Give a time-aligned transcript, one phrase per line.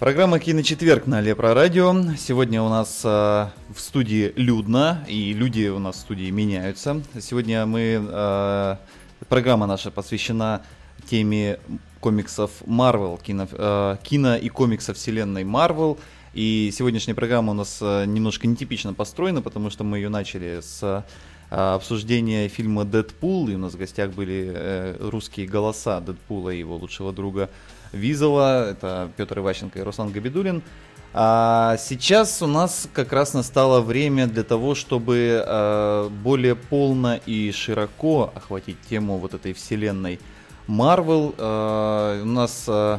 [0.00, 1.94] Программа «Киночетверг» на Лепро Радио.
[2.18, 7.00] Сегодня у нас э, в студии людно, и люди у нас в студии меняются.
[7.20, 8.04] Сегодня мы...
[8.04, 8.76] Э,
[9.28, 10.62] программа наша посвящена
[11.08, 11.60] теме
[12.00, 15.96] комиксов Marvel, кино, э, кино и комиксов вселенной Marvel.
[16.32, 20.82] И сегодняшняя программа у нас э, немножко нетипично построена, потому что мы ее начали с
[20.82, 21.02] э,
[21.54, 26.76] обсуждения фильма «Дэдпул», и у нас в гостях были э, русские голоса Дэдпула и его
[26.76, 27.48] лучшего друга
[27.94, 30.62] Визела, это Петр Иващенко и Руслан Габидулин.
[31.16, 37.52] А сейчас у нас как раз настало время для того, чтобы э, более полно и
[37.52, 40.18] широко охватить тему вот этой вселенной
[40.66, 41.34] Marvel.
[41.38, 42.98] Э, у нас э,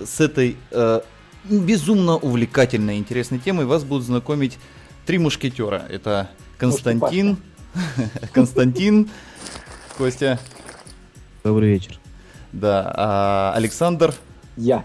[0.00, 1.00] с этой э,
[1.44, 4.58] безумно увлекательной, интересной темой вас будут знакомить
[5.04, 5.84] три мушкетера.
[5.88, 7.36] Это Константин,
[8.32, 9.10] Константин,
[9.98, 10.38] Костя.
[11.42, 11.99] Добрый вечер.
[12.52, 14.14] Да, а Александр.
[14.56, 14.84] Я.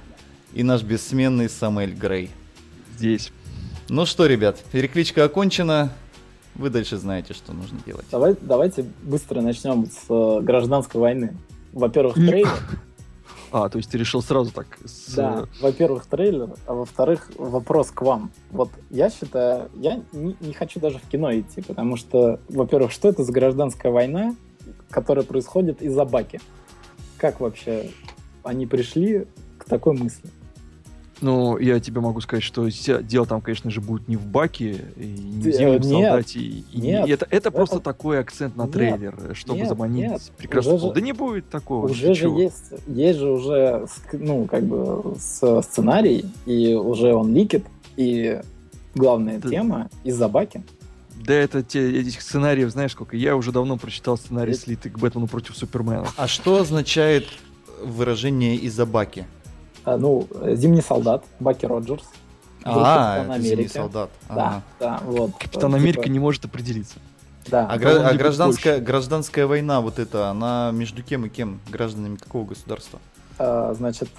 [0.53, 2.31] И наш бессменный Самуэль Грей.
[2.97, 3.31] Здесь.
[3.89, 5.91] Ну что, ребят, перекличка окончена.
[6.55, 8.05] Вы дальше знаете, что нужно делать.
[8.11, 11.35] Давай, давайте быстро начнем с э, гражданской войны.
[11.73, 12.49] Во-первых, трейлер.
[13.51, 14.65] А, то есть ты решил сразу так?
[14.85, 15.13] С...
[15.15, 18.31] Да, во-первых, трейлер, а во-вторых, вопрос к вам.
[18.51, 23.09] Вот я считаю, я не, не хочу даже в кино идти, потому что, во-первых, что
[23.09, 24.35] это за гражданская война,
[24.89, 26.41] которая происходит из-за баки?
[27.17, 27.89] Как вообще
[28.43, 29.25] они пришли
[29.57, 30.29] к такой мысли?
[31.21, 32.67] Ну, я тебе могу сказать, что
[33.01, 36.39] дело там, конечно же, будет не в баке, и не в зимнем нет, солдате.
[36.39, 40.09] И, нет, и это, это это- просто такой акцент на Нет, трейлер, чтобы нет, заманить
[40.11, 40.77] нет, прекрасно.
[40.77, 41.85] же- Да не будет такого.
[41.85, 42.37] Уже же чего?
[42.41, 47.63] есть, есть же уже, ну, как бы, сценарий, и уже он ликит,
[47.95, 48.41] и
[48.93, 49.49] главная Да.
[49.49, 50.63] тема из-за баки.
[51.25, 53.17] Да это те, этих сценариев, знаешь, сколько?
[53.17, 56.07] Я уже давно прочитал сценарий Это- слитый к Бэтмену против Супермена.
[56.17, 57.25] А что означает
[57.81, 59.25] выражение из-за баки?
[59.83, 62.03] А, ну, «Зимний солдат», Баки Роджерс.
[62.63, 62.73] А,
[63.19, 64.09] Капитана это зимний солдат.
[64.27, 65.31] Да, да, вот.
[65.39, 66.95] Капитан Э, Америка типа, не может определиться.
[67.47, 71.59] Да, А, гра- а гражданская, гражданская война, вот эта, она между кем и кем?
[71.69, 72.99] Гражданами какого государства?
[73.37, 74.09] А, значит,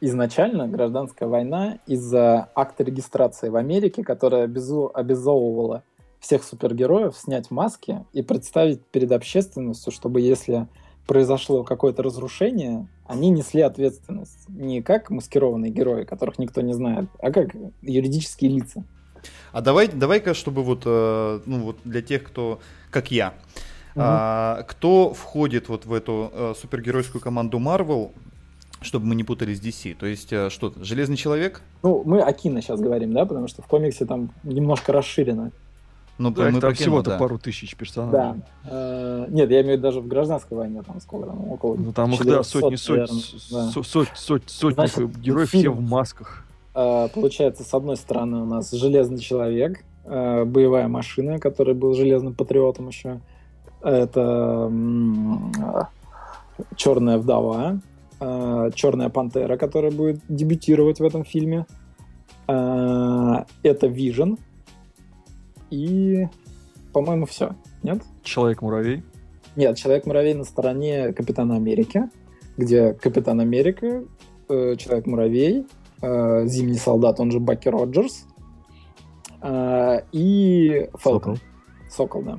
[0.00, 5.82] изначально гражданская война из-за акта регистрации в Америке, которая обязу- обязовывала
[6.24, 10.68] всех супергероев снять маски и представить перед общественностью, чтобы если
[11.06, 14.48] произошло какое-то разрушение, они несли ответственность.
[14.48, 17.50] Не как маскированные герои, которых никто не знает, а как
[17.82, 18.84] юридические лица.
[19.52, 22.58] А давай, давай-ка, чтобы вот, э, ну вот для тех, кто,
[22.90, 23.34] как я,
[23.94, 28.12] а, кто входит вот в эту э, супергеройскую команду Marvel,
[28.80, 29.94] чтобы мы не путались DC.
[29.94, 31.60] То есть э, что, Железный Человек?
[31.82, 35.52] Ну, мы о кино сейчас говорим, да, потому что в комиксе там немножко расширено.
[36.16, 37.18] Ну, Да, мы там про всего-то да.
[37.18, 37.76] пару тысяч Да.
[37.78, 38.42] персонажей.
[38.64, 41.92] Э, Нет, я имею в виду даже в гражданской войне, там сколько там, около Ну
[41.92, 43.68] там их, да, 400, сотни, сотни, да.
[43.70, 45.72] со- сотни, сотни, сотни Значит, героев, все фильм.
[45.74, 46.44] в масках.
[46.74, 52.34] Э, Получается, с одной стороны у нас Железный Человек, э, боевая машина, который был Железным
[52.34, 53.20] Патриотом еще.
[53.82, 54.70] Это
[56.76, 57.80] Черная Вдова,
[58.20, 61.66] э, Черная Пантера, которая будет дебютировать в этом фильме.
[62.46, 64.38] Э, Это Вижен.
[65.74, 66.28] И,
[66.92, 67.56] по-моему, все.
[67.82, 68.02] Нет?
[68.22, 69.02] Человек-муравей.
[69.56, 72.08] Нет, Человек-муравей на стороне Капитана Америки,
[72.56, 74.04] где Капитан Америка,
[74.48, 75.66] э, Человек-муравей,
[76.00, 78.26] э, Зимний солдат, он же Баки Роджерс,
[79.42, 81.38] э, и Фалкон.
[81.90, 82.38] Сокол, да.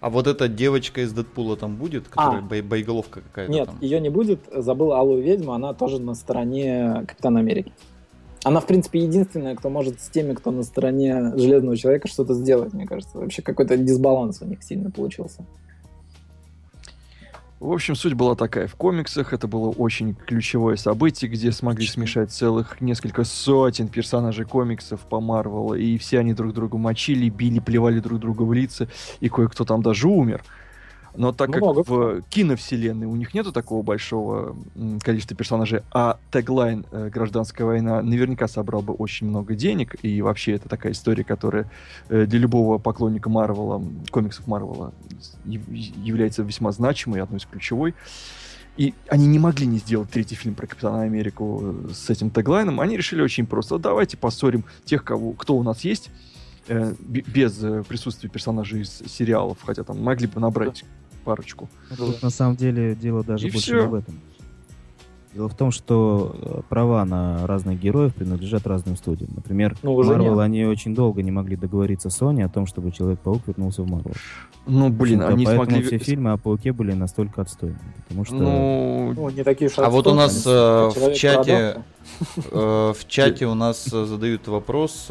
[0.00, 3.54] А вот эта девочка из Дэдпула там будет, которая бо- боеголовка какая-то А.
[3.54, 3.78] Нет, там?
[3.80, 4.40] ее не будет.
[4.52, 7.72] Забыл Алую ведьму, она тоже на стороне Капитана Америки.
[8.44, 12.72] Она, в принципе, единственная, кто может с теми, кто на стороне Железного Человека, что-то сделать,
[12.72, 13.18] мне кажется.
[13.18, 15.44] Вообще какой-то дисбаланс у них сильно получился.
[17.58, 18.66] В общем, суть была такая.
[18.66, 25.00] В комиксах это было очень ключевое событие, где смогли смешать целых несколько сотен персонажей комиксов
[25.00, 28.88] по Марвелу, и все они друг друга мочили, били, плевали друг друга в лица,
[29.20, 30.44] и кое-кто там даже умер.
[31.16, 31.82] Но так Много.
[31.82, 34.56] как в киновселенной у них нету такого большого
[35.02, 40.52] количества персонажей, а теглайн э, «Гражданская война» наверняка собрал бы очень много денег, и вообще
[40.52, 41.70] это такая история, которая
[42.08, 44.92] э, для любого поклонника Марвела, комиксов Марвела,
[45.44, 47.94] яв- является весьма значимой, одной из ключевой.
[48.76, 52.78] И они не могли не сделать третий фильм про Капитана Америку э, с этим теглайном.
[52.80, 53.78] Они решили очень просто.
[53.78, 56.10] Давайте поссорим тех, кого, кто у нас есть,
[56.68, 57.54] э, бе- без
[57.88, 60.84] присутствия персонажей из сериалов, хотя там могли бы набрать
[61.26, 61.68] парочку.
[61.96, 63.82] Тут на самом деле дело даже И больше всё.
[63.82, 64.14] не в этом.
[65.34, 69.32] Дело в том, что э, права на разных героев принадлежат разным студиям.
[69.36, 70.38] Например, Ну, Marvel, нет.
[70.38, 74.16] они очень долго не могли договориться с Sony о том, чтобы Человек-паук вернулся в Marvel.
[74.66, 75.86] Ну, блин, они поэтому смогли...
[75.86, 77.92] все фильмы о Пауке были настолько отстойными.
[78.08, 80.50] Потому что Ну, Ну, не такие уж А вот у нас э,
[80.94, 81.82] в чате
[82.50, 85.06] э, в чате у нас э, задают вопрос,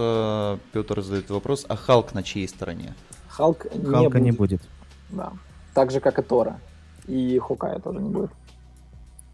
[0.73, 2.95] Петр задает вопрос, а Халк на чьей стороне?
[3.27, 4.62] Халк не Халка не будет.
[5.12, 5.33] Да.
[5.75, 6.60] Так же, как и Тора.
[7.07, 8.31] И Хукая тоже не будет.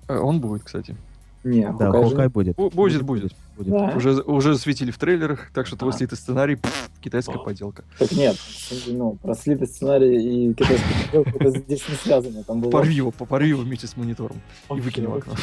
[0.09, 0.97] э, он будет, кстати.
[1.43, 2.55] Не, Да, Хукая же Хокай не- будет.
[2.57, 3.31] Бу- Будет, будет.
[3.57, 3.69] будет.
[3.71, 3.93] Да.
[3.95, 5.93] Уже, уже светили в трейлерах, так что твой А.
[5.93, 7.83] слитый сценарий пф, китайская поделка.
[7.97, 8.35] Так нет,
[8.87, 12.43] ну, про слитый сценарий и китайский подделку это здесь не связано.
[12.43, 12.69] Там было...
[12.71, 15.33] Порви его, порви его вместе с монитором и выкинь в окно.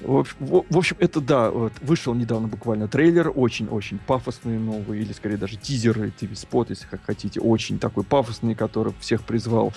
[0.00, 5.00] В общем, в- в общем, это да, вот, вышел недавно буквально трейлер, очень-очень пафосный новый,
[5.00, 9.72] или скорее даже тизер, TV-спот, если как хотите, очень такой пафосный, который всех призвал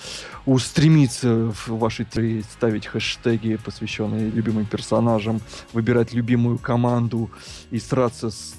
[0.46, 5.40] устремиться в ваши трейд, ставить хэштеги, посвященные любимым персонажам,
[5.72, 7.30] выбирать любимую команду
[7.70, 8.54] и сраться с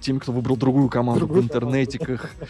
[0.00, 2.30] теми, кто выбрал другую команду Другую в интернетиках.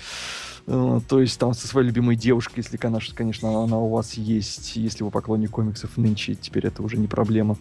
[0.69, 5.04] Э, То есть там со своей любимой девушкой, если, конечно, она у вас есть, если
[5.04, 7.54] вы поклонник комиксов нынче, теперь это уже не проблема.
[7.54, 7.56] Или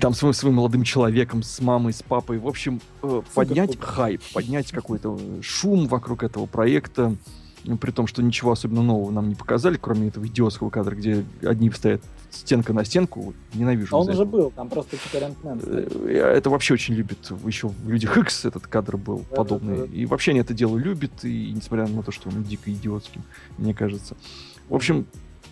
[0.00, 2.38] Там своим, своим молодым человеком, с мамой, с папой.
[2.38, 7.16] В общем, э, поднять хайп, поднять какой-то э, шум вокруг этого проекта.
[7.64, 11.24] Ну, При том, что ничего особенно нового нам не показали, кроме этого идиотского кадра, где
[11.42, 13.32] одни стоят стенка на стенку.
[13.54, 13.96] Ненавижу.
[13.96, 15.64] А он уже был, там просто теперь стоит.
[16.06, 17.32] Э, Это вообще очень любит.
[17.44, 19.78] Еще в Людях Икс этот кадр был Да, подобный.
[19.78, 19.94] да, да.
[19.94, 23.22] И вообще они это дело любят, и несмотря на то, что он дико идиотским,
[23.58, 24.14] мне кажется.
[24.68, 25.06] В общем,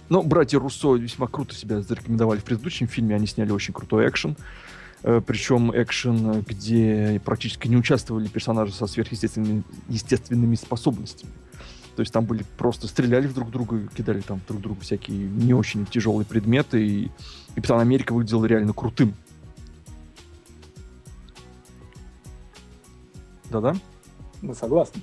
[0.08, 3.14] ну, братья Руссо весьма круто себя зарекомендовали в предыдущем фильме.
[3.14, 4.36] Они сняли очень крутой экшен.
[5.02, 11.32] Э, Причем экшен, где практически не участвовали персонажи со сверхъестественными естественными способностями.
[11.96, 15.52] То есть там были просто стреляли в друг друга, кидали там друг другу всякие не
[15.52, 17.10] очень тяжелые предметы, и
[17.54, 19.14] Капитан Америка выглядел реально крутым.
[23.50, 23.76] Да-да?
[24.40, 25.02] Мы согласны.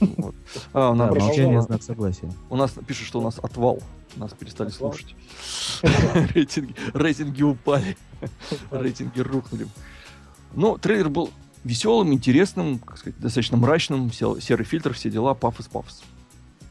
[0.00, 0.34] Вот.
[0.72, 2.30] А, у, нас, Да, молчание знак согласия.
[2.50, 3.80] у нас пишут, что у нас отвал.
[4.16, 5.14] Нас перестали слушать.
[6.34, 7.96] рейтинги, рейтинги упали.
[8.70, 9.66] рейтинги рухнули.
[10.54, 11.30] Но трейлер был
[11.64, 16.02] веселым, интересным, как сказать, достаточно мрачным, серый фильтр, все дела, пафос, пафос.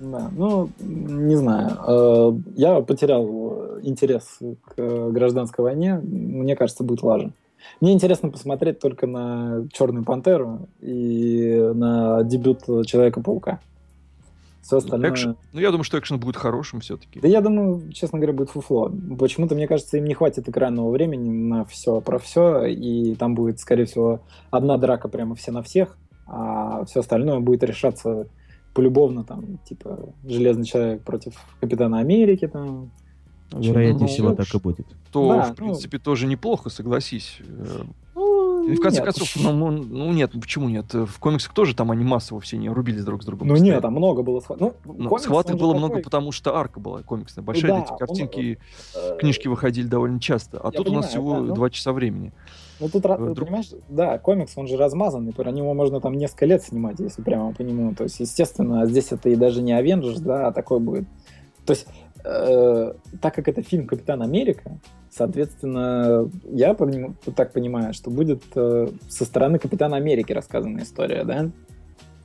[0.01, 1.77] Да, ну, не знаю.
[1.87, 5.99] Э, Я потерял э, интерес к э, гражданской войне.
[6.01, 7.31] Мне кажется, будет лажа.
[7.79, 13.59] Мне интересно посмотреть только на Черную пантеру и на дебют Человека-паука.
[14.61, 15.09] Все остальное.
[15.11, 15.37] Экшен.
[15.53, 17.19] Ну, я думаю, что экшен будет хорошим все-таки.
[17.19, 18.91] Да я думаю, честно говоря, будет фуфло.
[19.17, 23.59] Почему-то, мне кажется, им не хватит экранного времени на все про все, и там будет,
[23.59, 24.21] скорее всего,
[24.51, 25.97] одна драка прямо все на всех,
[26.27, 28.27] а все остальное будет решаться
[28.73, 32.91] полюбовно, там, типа, Железный Человек против Капитана Америки, там.
[33.51, 34.87] Вероятнее ну, всего, ну, так и будет.
[35.11, 37.39] То, Да, в ну- принципе, тоже неплохо, согласись.
[38.63, 39.05] Ну, И в конце нет.
[39.05, 40.93] концов, ну, ну, ну, нет, почему нет?
[40.93, 43.47] В комиксах тоже там они массово все не рубились друг с другом.
[43.47, 43.73] Ну постоянно.
[43.75, 44.75] нет, там много было схваток.
[44.85, 47.43] Ну, Ну, комикс, схваток он было такой, много, потому что арка была комиксная.
[47.43, 48.59] Большая, да, эти он, картинки,
[48.95, 50.59] э, книжки выходили довольно часто.
[50.59, 51.55] А я тут у нас понимаю, всего да, ну.
[51.55, 52.31] два часа времени.
[52.79, 56.45] Ну тут, Э, друг- понимаешь, да, комикс, он же размазанный, про него можно там несколько
[56.45, 57.93] лет снимать, если прямо по нему.
[57.95, 61.05] То есть, естественно, здесь это и даже не Avengers, да, а такой будет.
[61.65, 61.85] То есть,
[62.23, 64.79] так как это фильм Капитан Америка,
[65.09, 71.23] соответственно, я по нему- так понимаю, что будет э, со стороны Капитана Америки рассказана история,
[71.23, 71.49] да?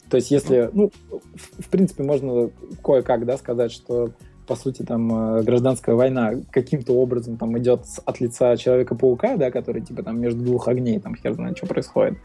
[0.08, 2.50] То есть, если, ну, в, в принципе, можно
[2.82, 4.10] кое-как, да, сказать, что
[4.46, 9.82] по сути, там, э, гражданская война каким-то образом там идет от лица Человека-паука, да, который,
[9.82, 12.18] типа, там, между двух огней, там, хер знает, что происходит,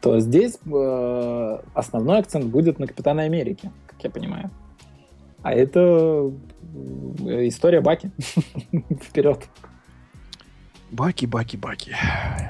[0.00, 4.50] то здесь э, основной акцент будет на Капитана Америки, как я понимаю.
[5.44, 6.32] А это
[7.20, 8.10] э, история Баки.
[9.02, 9.46] Вперед.
[10.90, 11.92] Баки, баки, баки.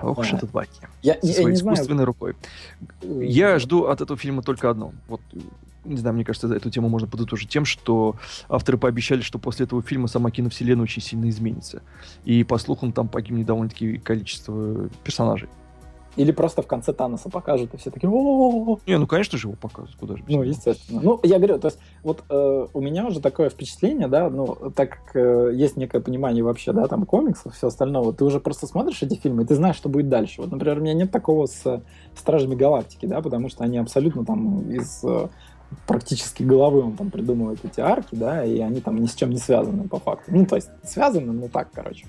[0.03, 0.37] Ох уж Да.
[0.37, 0.81] этот баки.
[1.03, 1.75] Я, Со я своей не знаю.
[1.75, 2.35] искусственной рукой.
[3.03, 4.93] э, Я жду от этого фильма только одно.
[5.09, 5.39] Вот, э,
[5.85, 8.17] не знаю, мне кажется, эту тему можно подытожить тем, что
[8.49, 11.83] авторы пообещали, что после этого фильма сама киновселенная очень сильно изменится.
[12.25, 15.49] И, по слухам, там погибнет довольно-таки количество персонажей.
[16.17, 18.79] Или просто в конце Таноса покажут, и все такие «О-о-о-о».
[18.87, 19.97] Не, ну, конечно же, его показывают.
[19.99, 21.01] Куда же Ну, естественно.
[21.03, 24.91] Ну, я говорю, то есть, вот э, у меня уже такое впечатление, да, ну, так
[24.91, 29.03] как э, есть некое понимание вообще, да, там, комиксов, все остальное, ты уже просто смотришь
[29.03, 30.41] эти фильмы, и ты знаешь, что будет дальше.
[30.41, 31.81] Вот, например, у меня нет такого с э,
[32.17, 35.29] Стражами Галактики, да, потому что они абсолютно там из э,
[35.87, 39.39] практически головы он там придумывает эти арки, да, и они там ни с чем не
[39.39, 40.31] связаны по факту.
[40.33, 42.07] Ну, то есть, связаны, ну, так, короче.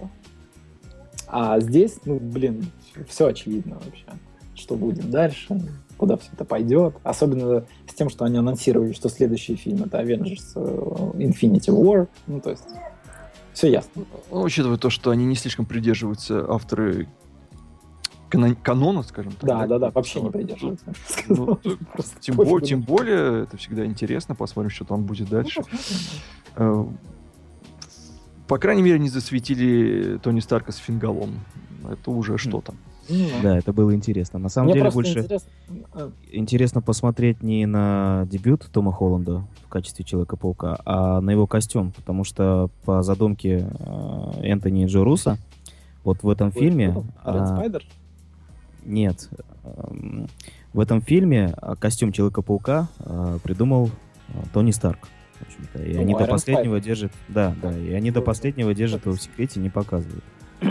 [1.28, 2.66] А здесь, ну, блин,
[3.08, 4.06] все очевидно вообще,
[4.54, 5.60] что будет дальше,
[5.98, 6.96] куда все это пойдет.
[7.04, 12.08] Особенно с тем, что они анонсировали, что следующий фильм это Avengers э, Infinity War.
[12.28, 12.64] Ну, то есть,
[13.54, 14.04] Все ясно.
[14.32, 17.08] Ну, учитывая то, что они не слишком придерживаются авторы
[18.30, 19.44] канон- канона, скажем так.
[19.46, 20.86] Да, да, да, вообще не придерживаются.
[21.30, 21.56] Ну,
[21.94, 22.60] Просто Тем, пофигу.
[22.60, 25.62] бо- тем более, это всегда интересно, посмотрим, что там будет Ну, дальше.
[25.64, 26.98] посмотрим.
[28.46, 31.40] Э, По крайней мере, не засветили Тони Старка с фингалом.
[31.90, 32.74] Это уже что-то.
[33.08, 34.40] Ну, Да, это было интересно.
[34.40, 35.50] На самом Мне деле больше интересно,
[35.94, 41.92] э, интересно посмотреть не на дебют Тома Холланда в качестве Человека-паука, а на его костюм,
[41.92, 45.38] потому что по задумке э, Энтони Джо Руссо,
[46.04, 46.94] вот в этом фильме...
[46.94, 47.04] там?
[47.04, 47.84] Ред а, Спайдер?
[48.86, 49.30] Нет.
[49.64, 50.28] эм,
[50.74, 53.90] В этом фильме а, костюм Человека-паука а, придумал
[54.30, 55.00] а, Тони Старк.
[55.48, 55.84] Общем-то.
[55.84, 57.12] И Ну, они до Iron последнего держат...
[57.28, 57.78] Да, да.
[57.78, 60.24] И они до последнего держат его в секрете, не показывают.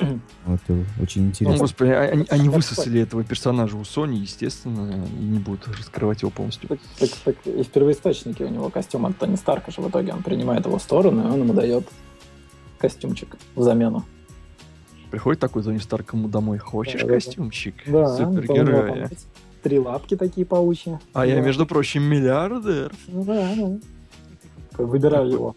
[0.46, 1.58] Вот, э, очень Ну, интересно.
[1.58, 6.30] господи, а- они, они высосали этого персонажа у Sony, естественно, и не будут раскрывать его
[6.30, 6.68] полностью.
[6.68, 10.12] Так, так, так и в первоисточнике у него костюм от Тони Старка же в итоге
[10.12, 11.84] он принимает его сторону, и он ему дает
[12.78, 14.04] костюмчик в замену.
[15.10, 17.14] Приходит такой Тони Старк ему домой, хочешь Да-да-да.
[17.14, 17.74] костюмчик?
[17.86, 19.10] Да, Супергероя.
[19.62, 20.98] три лапки такие паучьи.
[21.12, 21.40] А я, Да.
[21.42, 22.92] между прочим, миллиардер.
[23.08, 23.78] Ну да, да.
[24.78, 25.56] Выбираю его.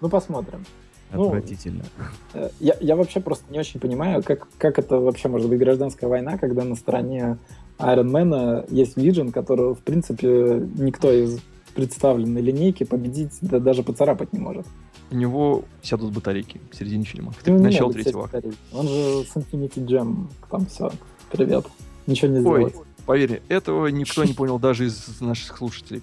[0.00, 0.64] Ну, посмотрим.
[1.12, 1.84] ну, Отвратительно.
[2.32, 6.08] Э, Я, я вообще просто не очень понимаю, как, как это вообще может быть гражданская
[6.08, 7.36] война, когда на стороне
[7.78, 11.38] Айронмена есть Vision, которого, в принципе, никто из
[11.74, 14.66] представленной линейки победить, да даже поцарапать не может.
[15.10, 17.32] У него сядут батарейки в середине фильма.
[17.44, 18.28] Ну, начало третьего.
[18.72, 20.90] Он же с Infinity Gem, там все,
[21.30, 21.66] привет.
[22.06, 22.86] Ничего не Ой, сделать.
[23.10, 26.00] Поверь, этого никто не понял даже из наших слушателей.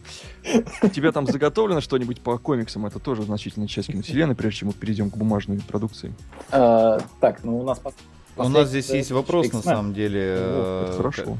[0.83, 2.85] У тебя там заготовлено что-нибудь по комиксам?
[2.85, 6.13] Это тоже значительная часть киновселенной, прежде чем мы перейдем к бумажной продукции.
[6.51, 7.79] А, так, ну у нас...
[8.35, 11.37] У нас здесь есть вопрос, на самом деле, Ну, это э, хорошо.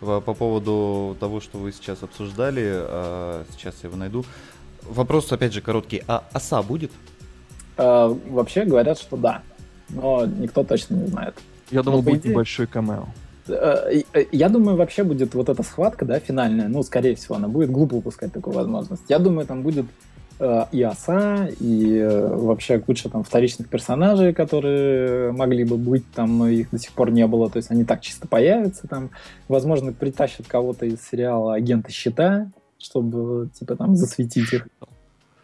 [0.00, 2.64] по по поводу того, что вы сейчас обсуждали.
[2.68, 4.24] а, Сейчас я его найду.
[4.82, 6.02] Вопрос, опять же, короткий.
[6.08, 6.90] А оса будет?
[7.76, 9.42] А, вообще говорят, что да,
[9.90, 11.36] но никто точно не знает.
[11.70, 13.06] Я думал, Ну, будет идее- небольшой камео.
[13.48, 17.48] Э, э, Я думаю, вообще будет вот эта схватка, да, финальная, ну, скорее всего, она
[17.48, 19.02] будет глупо упускать такую возможность.
[19.08, 19.86] Я думаю, там будет
[20.40, 26.48] э, и оса, и вообще куча там вторичных персонажей, которые могли бы быть там, но
[26.48, 27.50] их до сих пор не было.
[27.50, 29.10] То есть они так чисто появятся там.
[29.48, 34.68] Возможно, притащат кого-то из сериала «Агенты щита», чтобы, типа, там, засветить их.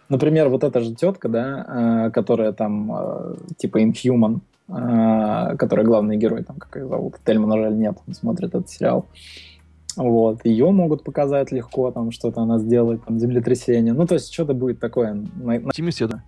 [0.08, 6.76] Например, вот эта же тетка, да, которая там, типа, Inhuman, которая главный герой, там, как
[6.76, 9.06] ее зовут, Тельма, жаль, нет, он смотрит этот сериал.
[9.96, 13.92] Вот, ее могут показать легко, там, что-то она сделает, там, землетрясение.
[13.92, 15.24] Ну, то есть, что-то будет такое.
[15.66, 16.24] Оптимист, я думаю.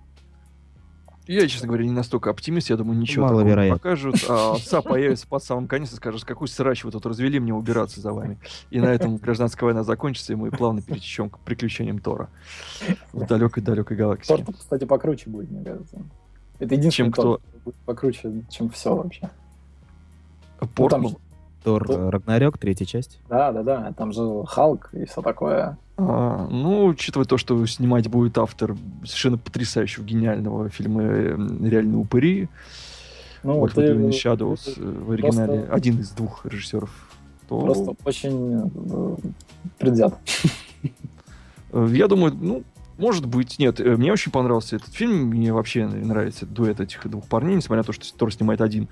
[1.26, 3.78] Я, честно говоря, не настолько оптимист, я думаю, ничего Маловероятно.
[3.78, 4.26] такого не покажут.
[4.28, 8.00] А отца появится под самым конец и скажет, какой срач вы тут развели, мне убираться
[8.00, 8.38] за вами.
[8.70, 12.28] И на этом гражданская война закончится, и мы плавно перетечем к приключениям Тора
[13.12, 14.36] в далекой-далекой галактике.
[14.36, 15.98] Торт, кстати, покруче будет, мне кажется.
[16.60, 17.40] Это единственный Чем кто?
[17.66, 19.28] Будет покруче, чем все вообще.
[20.74, 21.02] Портман.
[21.02, 21.16] Ну, там
[21.64, 21.98] Тор Тор.
[21.98, 23.18] э, Рагнарёк, третья часть.
[23.28, 25.76] Да, да, да, там же Халк и все такое.
[25.98, 32.48] А, ну, учитывая то, что снимать будет автор совершенно потрясающего, гениального фильма э, «Реальные упыри»,
[33.42, 36.90] Ну, вот ты- Shadows ты э, в оригинале, просто- один из двух режиссеров,
[37.48, 39.16] то Просто очень э,
[39.78, 40.14] предвзят.
[41.72, 42.62] Я думаю, ну,
[42.98, 43.80] может быть, нет.
[43.80, 45.26] э, Мне очень понравился этот фильм.
[45.28, 48.88] Мне вообще нравится дуэт этих двух парней, несмотря на то, что Тор снимает один.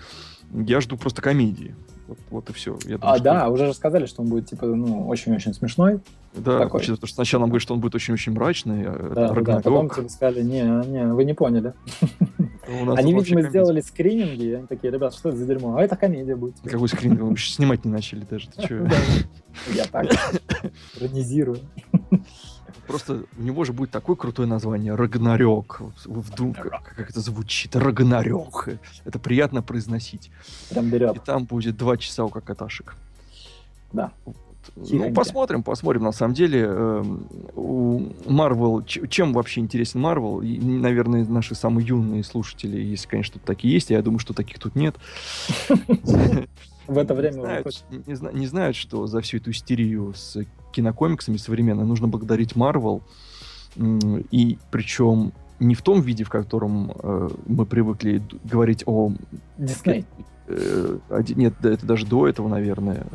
[0.53, 1.75] Я жду просто комедии.
[2.07, 2.79] Вот, вот и все.
[2.85, 6.01] Я думаю, А, что- да, уже же сказали, что он будет, типа, ну, очень-очень смешной.
[6.35, 6.81] да, такой.
[6.85, 8.85] то, что сначала нам говорят, что он будет очень-очень мрачный.
[8.87, 11.73] а Да, да, Потом тебе сказали, не, не, вы не поняли.
[12.97, 15.77] Они, видимо, сделали скрининги, и они такие, ребят, что это за дерьмо?
[15.77, 16.57] А это комедия будет.
[16.65, 17.15] Какой скрин?
[17.17, 18.49] Вы еще снимать не начали даже.
[18.51, 18.89] Ты.
[19.75, 20.07] Я так
[21.01, 21.59] иронизирую.
[22.87, 25.81] Просто у него же будет такое крутое название Рагнарёк.
[26.05, 27.75] Вдруг, как, как это звучит?
[27.77, 28.69] Рагнарёк.
[29.05, 30.31] Это приятно произносить.
[30.71, 31.17] Прям берет.
[31.17, 32.97] И там будет два часа у какаташек.
[33.93, 34.11] Да.
[34.77, 36.03] Ну, посмотрим, посмотрим.
[36.03, 40.05] На самом деле, эм, у Marvel, чем вообще интересен?
[40.43, 44.59] И, наверное, наши самые юные слушатели, если, конечно, тут такие есть, я думаю, что таких
[44.59, 44.97] тут нет.
[46.87, 48.07] В это Не время знают, выходит.
[48.07, 50.39] не, зна- не знают, что за всю эту истерию с
[50.73, 53.03] кинокомиксами современной нужно благодарить Marvel.
[53.77, 59.13] М, И причем не в том виде, в котором э, мы привыкли говорить о
[59.57, 60.05] Дисней.
[60.49, 63.07] э, оди- нет, да, это даже до этого, наверное.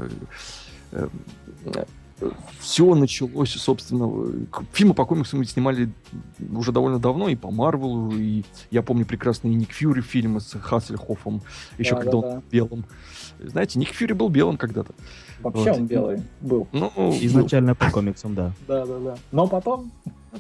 [2.59, 4.09] Все началось, собственно,
[4.73, 5.89] фильмы по комиксам снимали
[6.51, 11.41] уже довольно давно, и по Марвелу, и я помню прекрасные Ник Фьюри фильмы с Хассельхофом,
[11.77, 12.35] еще Да, когда да, он да.
[12.35, 12.85] был белым.
[13.39, 14.93] Знаете, Ник Фьюри был белым когда-то.
[15.41, 15.79] Вообще Вот.
[15.79, 16.67] он белый был.
[16.73, 18.51] Ну, Изначально по комиксам, да.
[18.67, 19.15] Да, да, да.
[19.31, 19.91] Но потом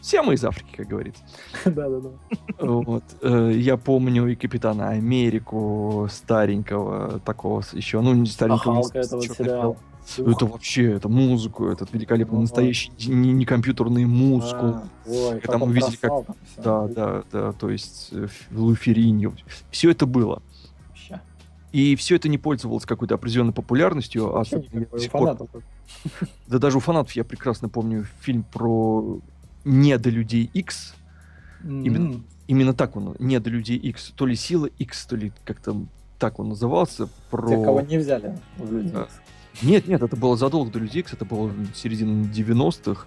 [0.01, 1.23] Все мы из Африки, как говорится.
[1.65, 2.09] Да-да-да.
[2.59, 3.03] Вот.
[3.21, 8.75] э, Я помню и Капитана Америку старенького, такого еще, ну, не А старенького.
[8.75, 9.77] не Халка, это вот
[10.15, 10.29] Халк.
[10.29, 14.69] Это вообще, это музыку, этот великолепный, Ну, настоящий, не, не компьютерный мускул.
[14.69, 16.25] А, Ой, там он мы видели, как-.
[16.57, 19.33] Да, да, да, то есть э, Лу Ферриньо.
[19.71, 20.41] Все это было.
[21.71, 24.35] И все это не пользовалось какой-то определенной популярностью.
[24.35, 25.37] а до сих пор-.
[26.47, 29.19] Да даже у фанатов я прекрасно помню фильм про
[29.65, 30.95] недолюдей X.
[31.63, 32.23] Именно-.
[32.47, 34.13] Именно так он, недолюдей X.
[34.15, 35.85] То ли сила X, то ли как-то
[36.17, 37.07] так он назывался.
[37.29, 37.47] Про...
[37.47, 38.93] Те, кого не взяли в люди.
[39.61, 43.05] Нет, нет, это было задолго до Людей Икс, это было середина 90-х.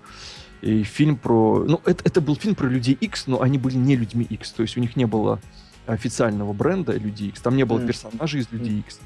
[0.60, 1.64] И фильм про...
[1.66, 4.52] Ну, это, это был фильм про Людей X, но они были не людьми X.
[4.52, 5.40] То есть у них не было
[5.86, 7.40] официального бренда Людей X.
[7.40, 9.00] Там не было персонажей из Людей X.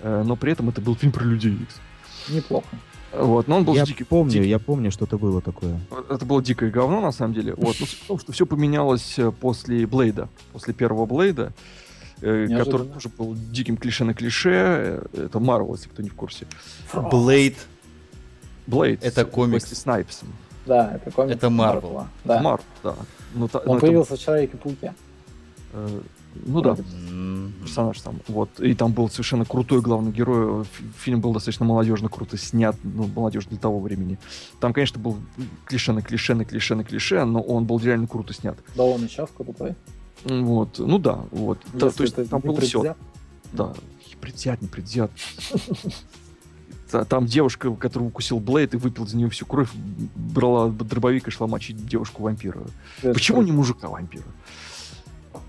[0.00, 1.76] Э, Но при этом это был фильм про Людей X.
[2.28, 2.66] Неплохо.
[3.12, 4.04] Вот, но он был Я дикий.
[4.04, 4.48] помню, дикий.
[4.48, 5.80] я помню, что-то было такое.
[6.10, 7.54] Это было дикое говно, на самом деле.
[7.56, 7.76] Вот.
[8.06, 10.28] Том, что все поменялось э, после Блейда.
[10.52, 11.52] После первого Блейда,
[12.20, 12.64] Неожиданно.
[12.64, 14.50] который тоже был диким клише на клише.
[14.50, 16.46] Э, Это Марвел, если кто не в курсе.
[17.10, 17.56] Блейд.
[18.66, 19.02] Блейд.
[19.04, 19.64] Это с комикс.
[19.64, 20.28] Уэсли Снайпсом.
[20.66, 21.36] Да, это комикс.
[21.36, 21.48] Это.
[21.50, 22.08] Марвела.
[22.24, 22.40] Да.
[22.42, 22.94] Марвел, да.
[23.34, 24.94] Ну, та- ну, Он это, появился в Человеке-пауке.
[25.72, 26.00] э,
[26.46, 26.76] ну да,
[27.10, 27.54] М.
[27.62, 28.20] персонаж там.
[28.28, 28.60] Вот.
[28.60, 30.64] И там был совершенно крутой главный герой.
[30.64, 32.76] Фи- Фильм был достаточно молодежно круто снят.
[32.82, 34.18] Ну, молодежь для того времени.
[34.60, 35.16] Там, конечно, был
[35.66, 38.58] клише на клише на клише на клише, но он был реально круто снят.
[38.76, 39.74] Да он и сейчас крутой.
[40.24, 40.78] Вот.
[40.78, 41.58] Ну да, вот.
[41.72, 42.94] Да, то есть там было все.
[43.52, 43.74] Да,
[44.20, 45.10] предвзят, не предвзят.
[46.90, 49.68] Та- Там девушка, которую укусил Блейд и выпил за нее всю кровь,
[50.14, 52.62] брала дробовик и шла мочить девушку-вампира.
[53.02, 54.24] Почему не мужика-вампира?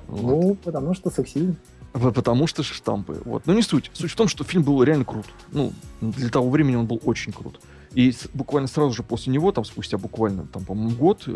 [0.08, 0.22] Вот.
[0.44, 1.56] Ну, потому что сексизм.
[1.94, 3.22] Потому что штампы.
[3.26, 3.48] Вот.
[3.48, 3.90] Но не суть.
[3.94, 5.26] Суть в том, что фильм был реально крут.
[5.52, 5.72] Ну,
[6.02, 7.60] для того времени он был очень крут.
[7.96, 11.32] И с- буквально сразу же после него, там спустя буквально, там, по-моему, год э,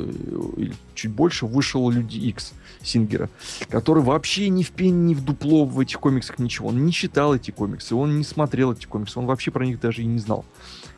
[0.58, 3.30] или чуть больше, вышел Люди Икс Сингера,
[3.70, 6.70] который вообще ни в пень, ни в дупло в этих комиксах ничего.
[6.70, 10.04] Он не читал эти комиксы, он не смотрел эти комиксы, он вообще про них даже
[10.04, 10.46] и не знал.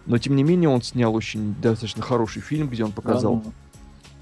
[0.05, 3.37] Но, тем не менее, он снял очень достаточно хороший фильм, где он показал.
[3.37, 3.53] Да, ну.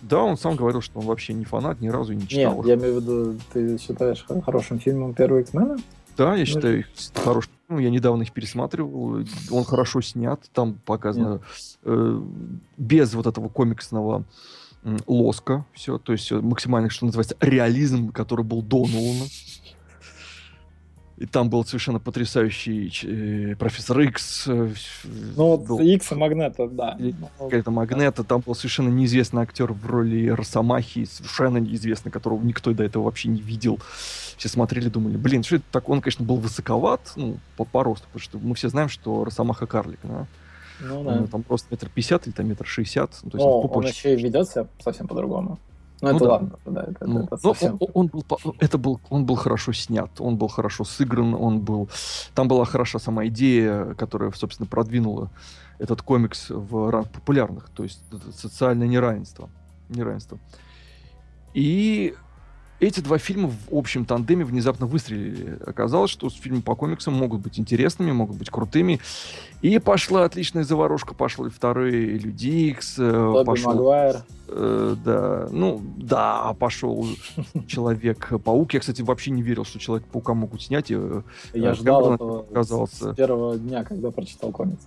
[0.04, 2.56] Да, он сам говорил, что он вообще не фанат, ни разу и не читал.
[2.58, 2.68] Нет, их.
[2.68, 5.78] я имею в виду, ты считаешь хо- хорошим фильмом первого X-мена?
[6.18, 7.52] Да, я Ну, считаю их хорошим.
[7.74, 9.26] Ну, я недавно их пересматривал.
[9.50, 10.40] Он хорошо снят.
[10.54, 11.42] Там показано
[11.84, 12.22] э,
[12.78, 14.26] без вот этого комиксного
[15.08, 15.66] лоска.
[15.74, 19.26] Все, то есть э, максимально, что называется, реализм, который был до Нолана.
[21.18, 24.48] И там был совершенно потрясающий э, профессор Икс.
[24.48, 24.74] э,
[25.36, 26.98] Ну, был X и Магнета, да.
[26.98, 28.24] Ну, какая-то магнета.
[28.24, 33.30] Там был совершенно неизвестный актер в роли Росомахи, совершенно неизвестный, которого никто до этого вообще
[33.30, 33.80] не видел.
[34.38, 35.88] Все смотрели, думали, блин, что это так?
[35.88, 39.68] Он, конечно, был высоковат, ну, по, по росту, потому что мы все знаем, что Росомаха
[39.68, 40.26] карлик, да?
[40.80, 41.16] Ну, да.
[41.16, 43.12] него там просто метр пятьдесят или там метр шестьдесят.
[43.24, 45.60] Ну, то есть Но он он еще и ведет себя совсем по-другому.
[46.04, 46.32] Ну, Ну это да.
[46.32, 47.78] ладно, да, это, Ну, это но совсем.
[47.80, 51.62] он, он был, ну, это был, он был хорошо снят, он был хорошо сыгран, он
[51.62, 51.90] был,
[52.36, 55.32] там была хороша сама идея, которая, собственно, продвинула
[55.80, 58.02] этот комикс в ранг популярных, то есть
[58.36, 59.50] социальное неравенство,
[59.88, 60.40] неравенство.
[61.54, 62.16] И
[62.82, 65.58] эти два фильма в общем тандеме внезапно выстрелили.
[65.66, 69.00] Оказалось, что фильмы по комиксам могут быть интересными, могут быть крутыми.
[69.64, 74.16] И пошла отличная заварушка, пошли вторые Люди Икс, э, Тоби пошел Магуайр.
[74.50, 77.08] Э, да, ну, да, пошел
[77.66, 78.74] Человек-паук.
[78.74, 80.92] Я, кстати, вообще не верил, что Человек-паука могут снять.
[80.92, 81.22] и, э,
[81.54, 83.14] Я э, ждал этого оказался.
[83.14, 84.86] с первого дня, когда прочитал комикс.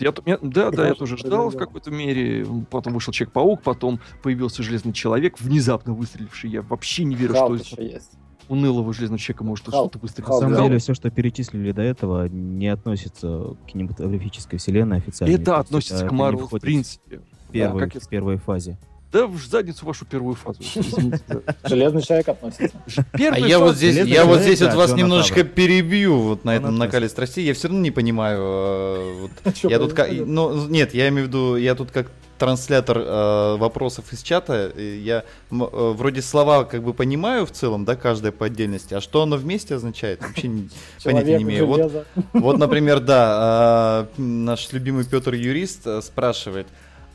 [0.00, 2.46] Я, т- я- да, да, я тоже ждал в какой-то мере.
[2.70, 6.50] Потом вышел Человек-паук, потом появился Железный Человек, внезапно выстреливший.
[6.50, 8.12] Я вообще не верю, Халк что есть.
[8.48, 10.28] Унылого Железного Человека может что-то выстрелить.
[10.28, 10.62] На самом да.
[10.62, 15.34] деле, все, что перечислили до этого, не относится к кинематографической вселенной официально.
[15.34, 17.20] Это относится к Марвелу в принципе.
[17.50, 18.76] Первой, как я- в первой фазе.
[19.10, 20.60] Да, в задницу вашу первую фазу.
[21.28, 21.40] да.
[21.64, 22.76] Железный человек относится.
[23.14, 26.76] А я вот здесь, я вот здесь вот да, вас немножечко перебью вот на этом
[26.76, 27.46] накале страстей.
[27.46, 29.28] Я все равно не понимаю.
[29.44, 34.12] э, Я тут ну нет, я имею в виду, я тут как транслятор э, вопросов
[34.12, 34.72] из чата.
[34.76, 39.22] Я э, вроде слова как бы понимаю в целом, да, каждая по отдельности, а что
[39.22, 40.50] оно вместе означает, вообще
[41.04, 41.66] понятия не имею.
[41.66, 46.66] Вот, вот, например, да, э, наш любимый Петр юрист э, спрашивает,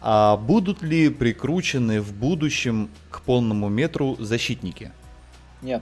[0.01, 4.91] а будут ли прикручены в будущем к полному метру защитники?
[5.61, 5.81] Нет.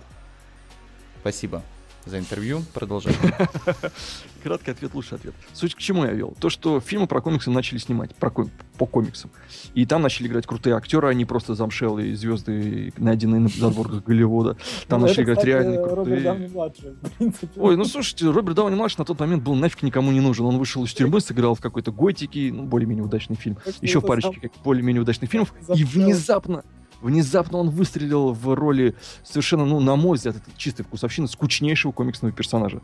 [1.21, 1.63] Спасибо.
[2.05, 2.63] За интервью.
[2.73, 3.13] Продолжай.
[4.43, 5.35] Краткий ответ, лучший ответ.
[5.53, 6.35] Суть к чему я вел?
[6.39, 9.29] То, что фильмы про комиксы начали снимать, про ком- по комиксам.
[9.75, 14.57] И там начали играть крутые актеры, а не просто замшелые звезды, найденные на задворках Голливуда.
[14.87, 16.21] Там Ну, начали это, играть кстати, реальные Роберт крутые...
[16.21, 17.61] Дауни-младший, в принципе.
[17.61, 20.45] Ой, ну слушайте, Роберт Дауни младший на тот момент был нафиг никому не нужен.
[20.47, 23.57] Он вышел из тюрьмы, сыграл в какой-то Гойтике, ну, более-менее удачный фильм.
[23.81, 25.53] Еще в это парочке сам- как более-менее удачных фильмов.
[25.75, 26.63] И внезапно,
[27.01, 32.33] внезапно он выстрелил в роли совершенно, ну, на мой взгляд, это чистая вкусовщина, скучнейшего комиксного
[32.33, 32.81] персонажа.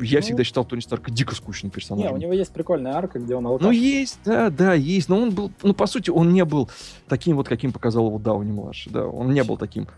[0.00, 2.12] Я Ну, всегда считал Тони Старка дико скучным Не, персонажем.
[2.14, 3.64] у него есть прикольная арка, где он алкаш.
[3.66, 5.08] Ну, есть, да, да, есть.
[5.08, 6.70] Но он был, ну, по сути, он не был
[7.08, 8.92] таким вот, каким показал его Дауни младший.
[8.92, 9.88] Да, он не был таким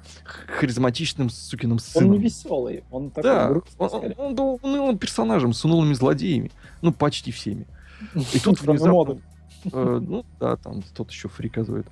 [0.47, 2.13] харизматичным сукиным Он сыном.
[2.13, 4.15] не веселый, он такой Да, грустный, он, скорее.
[4.17, 6.51] он был унылым персонажем с унылыми злодеями.
[6.81, 7.67] Ну, почти всеми.
[8.33, 9.21] И тут внезапно...
[9.71, 11.87] э, ну, да, там тот еще фриказует.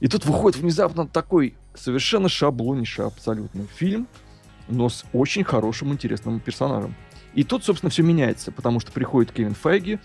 [0.00, 4.06] И тут выходит внезапно такой совершенно шаблоннейший абсолютно фильм,
[4.68, 6.94] но с очень хорошим, интересным персонажем.
[7.34, 9.98] И тут, собственно, все меняется, потому что приходит Кевин Файги,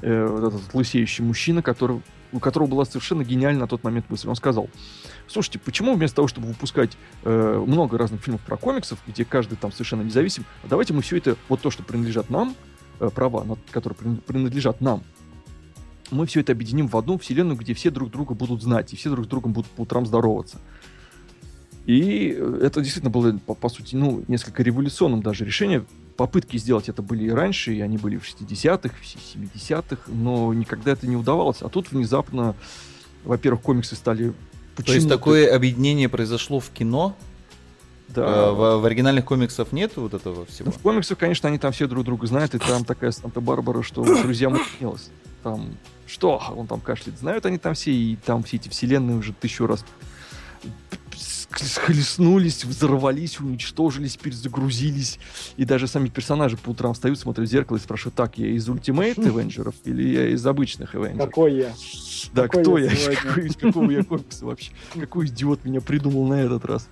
[0.00, 4.28] э, вот этот лысеющий мужчина, который, у которого была совершенно гениальна на тот момент мысль.
[4.28, 4.68] Он сказал,
[5.26, 9.72] слушайте, почему вместо того, чтобы выпускать э, много разных фильмов про комиксов, где каждый там
[9.72, 12.54] совершенно независим, давайте мы все это, вот то, что принадлежат нам,
[13.00, 15.02] э, права, на- которые прин- принадлежат нам,
[16.10, 19.10] мы все это объединим в одну вселенную, где все друг друга будут знать, и все
[19.10, 20.58] друг с другом будут по утрам здороваться.
[21.86, 25.84] И э, это действительно было, по, по сути, ну, несколько революционным даже решение.
[26.16, 30.92] Попытки сделать это были и раньше, и они были в 60-х, в 70-х, но никогда
[30.92, 31.58] это не удавалось.
[31.60, 32.54] А тут внезапно,
[33.24, 34.32] во-первых, комиксы стали...
[34.84, 37.16] То есть такое объединение произошло в кино?
[38.08, 40.66] Да, Э, В, в оригинальных комиксах нет вот этого всего?
[40.66, 44.02] Ну, в комиксах, конечно, они там все друг друга знают, и там такая Санта-Барбара, что
[44.04, 45.10] друзьям снилось.
[45.46, 45.76] Там
[46.08, 46.42] что?
[46.56, 47.20] Он там кашляет.
[47.20, 49.84] Знают они там все, и там все эти вселенные уже тысячу раз
[51.54, 55.20] схлестнулись, взорвались, уничтожились, перезагрузились.
[55.56, 58.68] И даже сами персонажи по утрам встают, смотрят в зеркало и спрашивают, так, я из
[58.68, 61.18] Ultimate Avengers или я из обычных Avengers?
[61.18, 61.72] Какой я?
[62.34, 63.14] Да, какой кто я я?
[63.22, 64.72] Какой- Из какого я комикса вообще?
[64.94, 66.88] Какой идиот меня придумал на этот раз?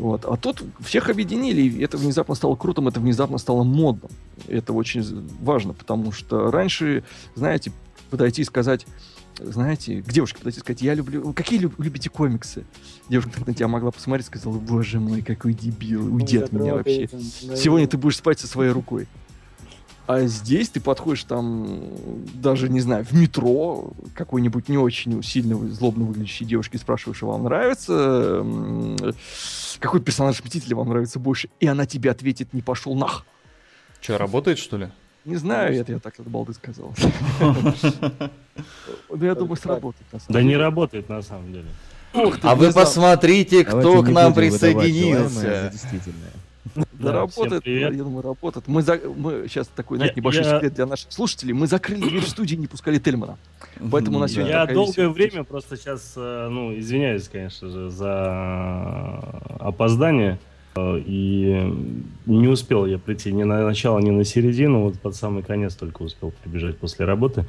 [0.00, 0.24] Вот.
[0.24, 4.10] А тут всех объединили, и это внезапно стало крутым, это внезапно стало модным.
[4.48, 7.70] Это очень важно, потому что раньше, знаете,
[8.08, 8.86] подойти и сказать,
[9.38, 11.34] знаете, к девушке подойти и сказать, я люблю...
[11.34, 12.64] Какие люб- любите комиксы?
[13.10, 17.06] Девушка на тебя могла посмотреть и сказала, боже мой, какой дебил, уйди от меня вообще.
[17.54, 19.06] Сегодня ты будешь спать со своей рукой.
[20.06, 21.84] А здесь ты подходишь там,
[22.34, 28.44] даже, не знаю, в метро какой-нибудь не очень сильно злобно выглядящей девушке спрашиваешь, вам нравится,
[29.80, 33.24] какой персонаж Мстителя вам нравится больше, и она тебе ответит, не пошел нах.
[34.00, 34.88] Что, работает, что ли?
[35.24, 36.94] Не знаю, это я так от балды сказал.
[37.40, 38.30] Да
[39.26, 40.06] я думаю, сработает.
[40.12, 41.66] на самом Да не работает на самом деле.
[42.14, 45.68] Ух ты, А вы посмотрите, кто к нам присоединился.
[45.72, 46.30] действительное.
[46.92, 48.68] Да, работает, я думаю, работает.
[48.68, 51.54] Мы, за- мы сейчас такой, знаете, небольшой я- секрет для наших слушателей.
[51.54, 53.38] Мы закрыли дверь в студии и не пускали Тельмана.
[53.90, 59.20] Поэтому у нас сегодня Я долгое время просто сейчас, э, ну, извиняюсь, конечно же, за
[59.58, 60.38] опоздание.
[60.76, 61.72] э, И
[62.26, 64.82] не успел я прийти ни на начало, ни на середину.
[64.82, 67.44] Вот под самый конец только успел прибежать после работы.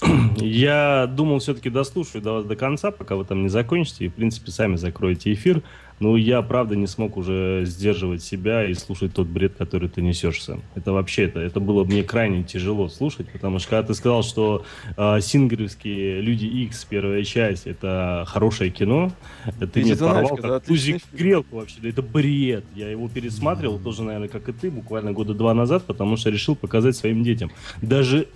[0.38, 4.06] Я думал, все-таки дослушаю до вас до конца, пока вы там не закончите.
[4.06, 5.62] И, в принципе, сами закроете эфир.
[6.02, 10.42] Но я, правда, не смог уже сдерживать себя и слушать тот бред, который ты несешь
[10.42, 10.60] сам.
[10.74, 14.64] Это вообще, это, это было мне крайне тяжело слушать, потому что когда ты сказал, что
[14.96, 19.12] э, сингеровские Люди X первая часть это хорошее кино,
[19.60, 21.76] ты Ведь мне порвал когда как тузик грелку вообще.
[21.80, 22.64] Да это бред.
[22.74, 26.56] Я его пересматривал тоже, наверное, как и ты, буквально года два назад, потому что решил
[26.56, 27.52] показать своим детям.
[27.80, 28.26] Даже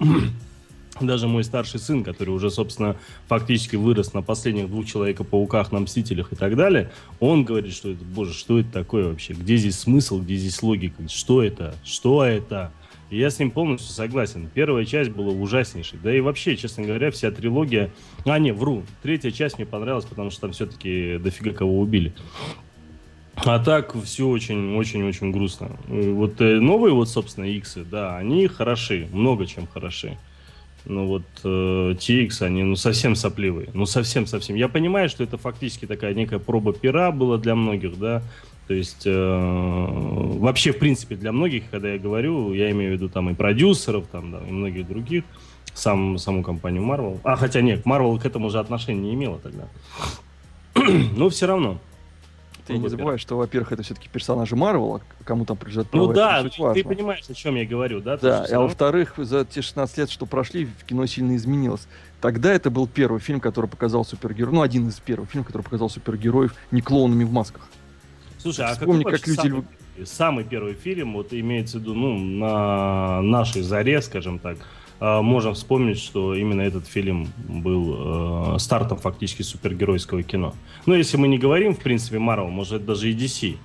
[1.00, 6.32] даже мой старший сын, который уже, собственно, фактически вырос на последних двух Человека-пауках, на Мстителях
[6.32, 9.34] и так далее, он говорит, что это, боже, что это такое вообще?
[9.34, 11.08] Где здесь смысл, где здесь логика?
[11.08, 11.74] Что это?
[11.84, 12.72] Что это?
[13.10, 14.50] И я с ним полностью согласен.
[14.52, 15.98] Первая часть была ужаснейшей.
[16.02, 17.90] Да и вообще, честно говоря, вся трилогия...
[18.24, 18.82] А, не, вру.
[19.02, 22.12] Третья часть мне понравилась, потому что там все-таки дофига кого убили.
[23.36, 25.70] А так все очень-очень-очень грустно.
[25.88, 30.16] И Вот э, новые вот, собственно, иксы, да, они хороши, много чем хороши.
[30.86, 34.56] Ну вот э, TX, они ну совсем сопливые, ну совсем-совсем.
[34.56, 38.22] Я понимаю, что это фактически такая некая проба пера была для многих, да,
[38.68, 39.88] то есть э,
[40.38, 44.06] вообще, в принципе, для многих, когда я говорю, я имею в виду там и продюсеров,
[44.10, 45.24] там, да, и многих других,
[45.72, 47.20] сам, саму компанию Marvel.
[47.22, 49.68] А, хотя нет, Marvel к этому же отношения не имела тогда.
[51.16, 51.78] Но все равно.
[52.66, 56.62] Ты не забывай, что, во-первых, это все-таки персонажи Марвела, кому там принадлежат Ну да, ты
[56.62, 56.82] важно.
[56.82, 58.16] понимаешь, о чем я говорю, да?
[58.16, 61.86] Да, а во-вторых, за те 16 лет, что прошли, в кино сильно изменилось.
[62.20, 65.88] Тогда это был первый фильм, который показал супергероев, ну, один из первых фильмов, который показал
[65.88, 67.68] супергероев не клоунами в масках.
[68.38, 69.40] Слушай, а Вспомни, какой как люди...
[69.40, 69.64] самый,
[70.04, 74.58] самый первый фильм, вот имеется в виду, ну, на нашей заре, скажем так,
[75.00, 80.54] можем вспомнить, что именно этот фильм был э, стартом фактически супергеройского кино.
[80.86, 83.56] Ну, если мы не говорим, в принципе, Марвел, может, даже и DC,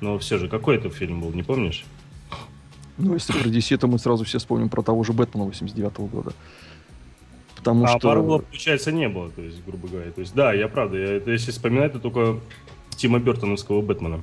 [0.00, 1.84] но все же, какой это фильм был, не помнишь?
[2.98, 6.32] Ну, если про DC, то мы сразу все вспомним про того же Бэтмена 89 года.
[7.56, 8.08] Потому а что...
[8.08, 10.10] Марвела, получается, не было, то есть, грубо говоря.
[10.10, 12.40] То есть, да, я правда, я, это, если вспоминать, то только
[12.96, 14.22] Тима Бертоновского Бэтмена.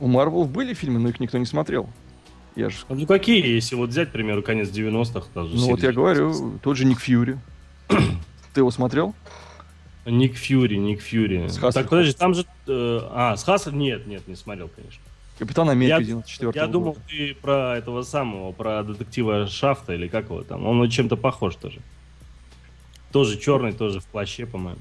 [0.00, 1.88] У Марвел были фильмы, но их никто не смотрел.
[2.56, 2.76] Я же...
[2.88, 6.76] Ну, какие, если вот взять, к примеру, конец 90-х, даже Ну, вот я говорю, тот
[6.76, 7.38] же Ник Фьюри.
[7.88, 9.14] Ты его смотрел?
[10.06, 11.48] Ник Фьюри, Ник Фьюри.
[11.48, 11.58] С.
[11.72, 12.44] Так, подожди, там же...
[12.66, 13.72] э, а, с Хассел?
[13.72, 15.02] Нет, нет, не смотрел, конечно.
[15.38, 20.26] Капитан Америка Я- 94 Я думал, ты про этого самого, про детектива Шафта или как
[20.26, 20.64] его там.
[20.66, 21.80] Он чем-то похож тоже.
[23.10, 24.80] Тоже черный, тоже в плаще, по-моему.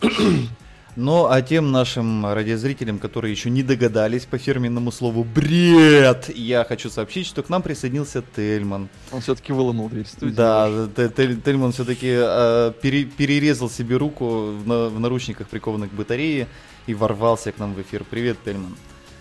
[0.96, 6.88] Ну, а тем нашим радиозрителям, которые еще не догадались по фирменному слову «бред», я хочу
[6.88, 8.88] сообщить, что к нам присоединился Тельман.
[9.12, 10.32] Он все-таки выломал дверь студии.
[10.32, 12.06] Да, Тельман все-таки
[12.80, 16.48] перерезал себе руку в, на- в наручниках, прикованных к батарее,
[16.86, 18.02] и ворвался к нам в эфир.
[18.08, 18.74] Привет, Тельман.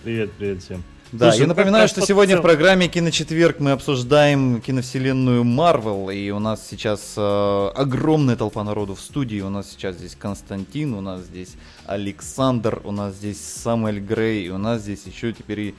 [0.04, 0.82] Привет, привет всем.
[1.12, 6.40] Да, Слушай, я напоминаю, что сегодня в программе Киночетверг мы обсуждаем киновселенную Марвел, и у
[6.40, 9.40] нас сейчас э, огромная толпа народу в студии.
[9.40, 11.54] У нас сейчас здесь Константин, у нас здесь
[11.86, 15.76] Александр, у нас здесь Самуэль Грей, и у нас здесь еще теперь и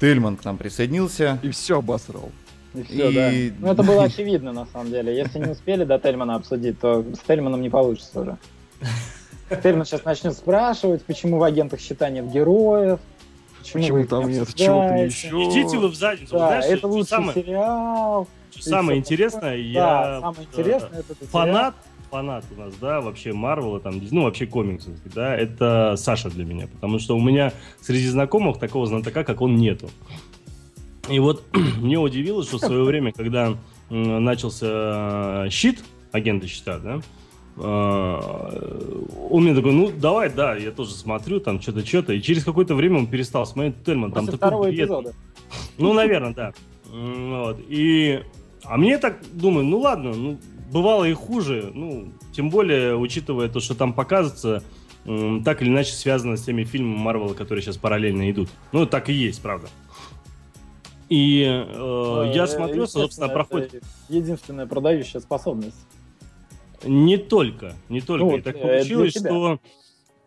[0.00, 1.38] Тельман к нам присоединился.
[1.42, 2.30] И все обосрал.
[2.74, 3.56] И все, И- да.
[3.58, 5.16] Ну, это было очевидно, на самом деле.
[5.16, 8.38] Если не успели до Тельмана обсудить, то с Тельманом не получится уже.
[9.62, 13.00] Тельман сейчас начнет спрашивать, почему в агентах щита нет героев.
[13.62, 15.28] Почему вы их там не нет чего-то обсуждаете.
[15.28, 15.28] еще?
[15.28, 16.32] Идите вы в задницу.
[16.32, 18.28] Да, Знаешь, это лучший самое, сериал.
[18.58, 21.74] самое интересное, я Да, самое э, интересное это этот фанат,
[22.10, 26.66] фанат у нас, да, вообще Марвела, там, ну, вообще комиксов, да, это Саша для меня,
[26.66, 29.88] потому что у меня среди знакомых такого знатока, как он, нету.
[31.08, 31.44] И вот
[31.78, 33.56] мне удивило, что в свое время, когда
[33.88, 37.00] начался э, щит, агенты щита, да,
[37.56, 42.74] он мне такой, ну, давай, да, я тоже смотрю, там, что-то, что-то, и через какое-то
[42.74, 44.78] время он перестал смотреть Тельман, там После такой второго бред.
[44.78, 45.12] эпизода.
[45.78, 46.52] Ну, наверное, да.
[46.90, 47.58] Вот.
[47.68, 48.22] И...
[48.64, 50.38] А мне так, думаю, ну ладно, ну,
[50.70, 54.62] бывало и хуже, ну, тем более, учитывая то, что там показывается,
[55.44, 58.48] так или иначе связано с теми фильмами Марвела, которые сейчас параллельно идут.
[58.72, 59.68] Ну, так и есть, правда.
[61.08, 63.82] И э, я Э, смотрю, собственно, проходит...
[64.08, 65.86] Единственная продающая способность.
[66.84, 68.24] Не только, не только.
[68.24, 69.60] Ну, и так э, получилось, что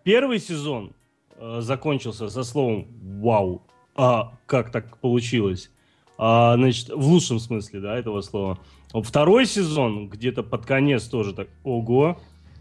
[0.03, 0.93] первый сезон
[1.37, 2.87] э, закончился со словом
[3.21, 3.63] «Вау!»
[3.95, 5.69] А как так получилось?
[6.17, 8.59] А, значит, в лучшем смысле, да, этого слова.
[8.93, 12.19] Второй сезон где-то под конец тоже так «Ого!»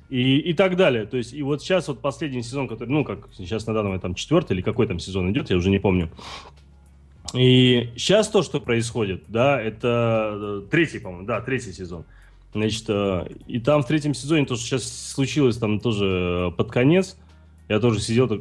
[0.08, 1.06] и, и так далее.
[1.06, 4.02] То есть, и вот сейчас вот последний сезон, который, ну, как сейчас на данный момент
[4.02, 6.10] там четвертый или какой там сезон идет, я уже не помню.
[7.34, 12.04] И сейчас то, что происходит, да, это э, третий, по-моему, да, третий сезон.
[12.54, 16.70] Значит, э, и там в третьем сезоне то, что сейчас случилось там тоже э, под
[16.70, 17.16] конец,
[17.68, 18.40] я тоже сидел так,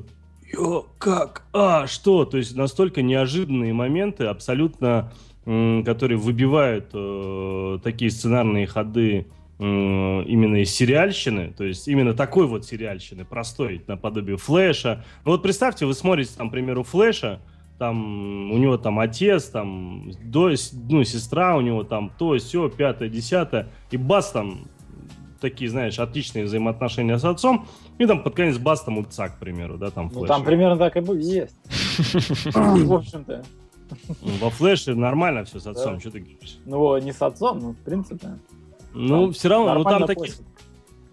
[0.51, 1.45] Ё, как?
[1.53, 2.25] А, что?
[2.25, 5.13] То есть настолько неожиданные моменты, абсолютно,
[5.45, 9.27] которые выбивают э, такие сценарные ходы
[9.59, 15.05] именно из сериальщины, то есть именно такой вот сериальщины, простой, наподобие Флэша.
[15.23, 17.41] Ну вот представьте, вы смотрите, там, к примеру, Флэша,
[17.81, 20.51] там у него там отец, там до,
[20.87, 24.67] ну, сестра у него там то, все, пятое, десятое, и бас там
[25.39, 27.65] такие, знаешь, отличные взаимоотношения с отцом,
[27.97, 30.27] и там под конец бас там отца, к примеру, да, там Ну, Флэш.
[30.27, 31.23] там примерно так и будет.
[31.23, 31.55] Есть.
[32.53, 33.43] В общем-то.
[34.21, 36.59] Ну, Во Флэше нормально все с отцом, что ты говоришь?
[36.67, 38.37] Ну, не с отцом, ну, в принципе.
[38.93, 40.45] Ну, все равно, ну там таких косит.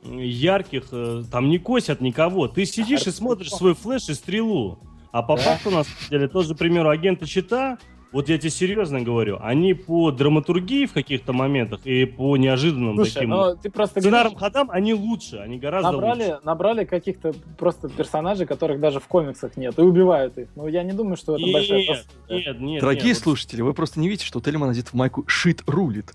[0.05, 2.47] ярких, э, там не косят никого.
[2.47, 4.79] Ты сидишь и смотришь свой флеш и стрелу.
[5.13, 5.43] А по Да.
[5.43, 7.79] факту, на самом деле, тоже, к примеру, агенты щита,
[8.11, 13.13] вот я тебе серьезно говорю, они по драматургии в каких-то моментах и по неожиданным Слушай,
[13.15, 16.41] таким ну ты просто сценарным говоришь, ходам, они лучше, они гораздо набрали, лучше.
[16.43, 20.49] набрали каких-то просто персонажей, которых даже в комиксах нет, и убивают их.
[20.57, 22.81] Ну, я не думаю, что это большая Нет, нет, нет.
[22.81, 26.13] Дорогие нет, вот слушатели, вы просто не видите, что Тельман одет в майку «Щит рулит».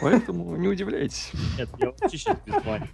[0.00, 1.32] Поэтому не удивляйтесь.
[1.58, 2.88] Нет, я вообще сейчас без майки.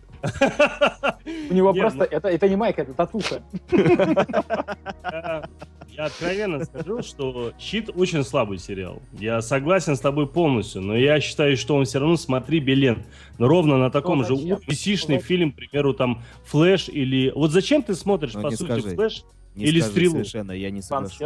[1.51, 1.99] У него Нет, просто...
[1.99, 3.43] ну- Это, это не майка, это татуха.
[3.71, 5.43] Я,
[5.89, 9.03] я откровенно скажу, что «Щит» очень слабый сериал.
[9.13, 13.05] Я согласен с тобой полностью, но я считаю, что он все равно смотрибелен.
[13.39, 14.59] Но ровно на таком же зачем?
[14.59, 17.33] уровне фильм, к примеру, там «Флэш» или...
[17.35, 18.95] Вот зачем ты смотришь, Ну, по сути, скажи.
[18.95, 19.25] «Флэш»?
[19.55, 20.13] Не Или скажи стрелу.
[20.13, 21.19] совершенно, я не соглашусь.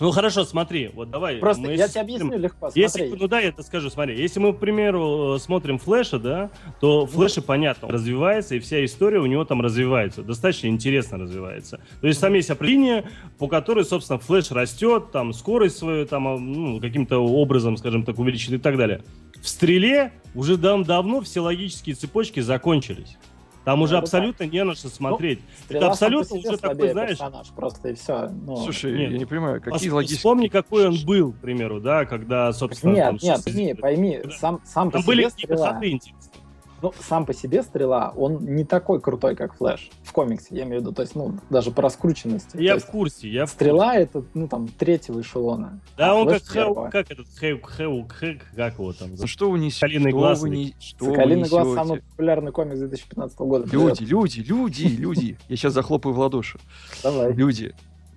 [0.00, 1.36] Ну хорошо, смотри, вот давай.
[1.36, 2.70] Просто мы я с- тебе объясню легко.
[2.74, 6.18] Если, Смотри, ну да, я это скажу, смотри, если мы, к примеру, э, смотрим Флэша,
[6.18, 11.18] да, то Флэша, понятно, он развивается, и вся история у него там развивается, достаточно интересно
[11.18, 11.80] развивается.
[12.00, 13.04] То есть там есть определение,
[13.38, 18.18] по которой, собственно, Флэш растет, там скорость свою там, а, ну, каким-то образом, скажем так,
[18.18, 19.02] увеличит и так далее.
[19.42, 23.16] В Стреле уже дав- давно все логические цепочки закончились.
[23.64, 25.40] Там уже Ну, это абсолютно не на что смотреть.
[25.64, 28.28] Стрела сам абсолютно уже такой, знаешь- персонаж, просто и все.
[28.46, 29.10] Ну, Слушай, нет.
[29.12, 30.16] я не понимаю, какие Пос- логические...
[30.18, 32.94] Вспомни, какой он был, к примеру, да, когда, собственно...
[32.96, 34.30] там нет, нет, всё- пойми, пойми, Да.
[34.30, 35.74] сам, сам Там были себе какие-то стрела.
[35.74, 36.39] ходы интересные.
[36.82, 39.90] Ну, сам по себе стрела, он не такой крутой, как Флэш.
[40.02, 40.92] В комиксе, я имею в виду.
[40.92, 42.56] То есть, ну, даже по раскрученности.
[42.56, 45.80] Я То в курсе, я в Стрела это, ну, там, третьего эшелона.
[45.96, 46.90] Да, а он Флэш как Хэу, первого.
[46.90, 49.10] как этот Хэу, Хэу, Хэк, как его там?
[49.18, 49.80] Ну что вы несете?
[49.80, 53.68] Соколиный глаз вы или- не- что вы Соколиный глаз самый популярный комикс 2015 года.
[53.70, 55.38] Люди, люди, люди, люди.
[55.48, 56.58] Я сейчас захлопаю в ладоши.
[57.02, 57.32] Давай.
[57.32, 57.74] Люди.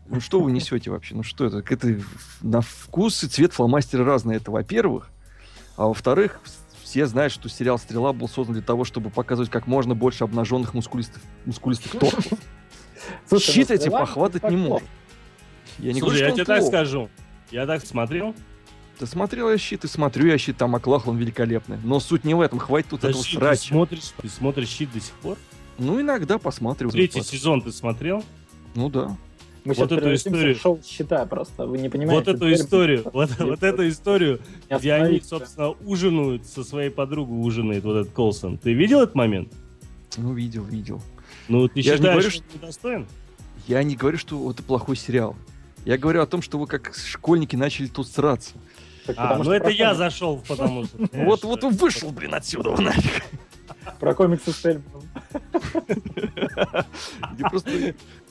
[0.07, 1.15] Ну что вы несете вообще?
[1.15, 1.63] Ну что это?
[1.67, 1.99] Это
[2.41, 4.37] на вкус и цвет фломастера разные.
[4.37, 5.09] Это во-первых.
[5.75, 6.39] А во-вторых,
[6.93, 10.75] все знают, что сериал «Стрела» был создан для того, чтобы показывать как можно больше обнаженных
[10.75, 12.37] мускулистых, мускулистых торсов.
[13.27, 14.87] Слушай, ну, Щит эти похватать не может.
[15.79, 17.09] Я не Слушай, я говорю, тебе что он так скажу.
[17.49, 18.35] Я так смотрел.
[18.99, 21.79] Ты смотрел я щит и смотрю я щит, там Маклахлан великолепный.
[21.83, 23.67] Но суть не в этом, хватит тут этого Подожди, ты срача.
[23.69, 25.37] смотришь, ты смотришь щит до сих пор?
[25.79, 26.91] Ну, иногда посматриваю.
[26.91, 28.23] Третий сезон ты смотрел?
[28.75, 29.17] Ну да.
[29.65, 30.55] Мы Вот эту историю.
[30.55, 31.65] шоу счета просто.
[31.65, 32.31] Вы не понимаете.
[32.31, 37.83] Вот эту историю, вот, вот эту историю, где они, собственно, ужинают со своей подругой, ужинает
[37.85, 38.57] вот этот Колсон.
[38.57, 39.53] Ты видел этот момент?
[40.17, 41.01] Ну, видел, видел.
[41.47, 43.07] Ну, ты Я же не считаешь, говорю, что он недостоин?
[43.67, 45.35] Я не говорю, что это плохой сериал.
[45.85, 48.53] Я говорю о том, что вы как школьники начали тут сраться.
[49.05, 50.97] Так А, ну это я зашел, потому что...
[51.13, 53.23] Вот, вот вышел, блин, отсюда, нафиг.
[53.99, 55.03] Про комиксы с Тельманом.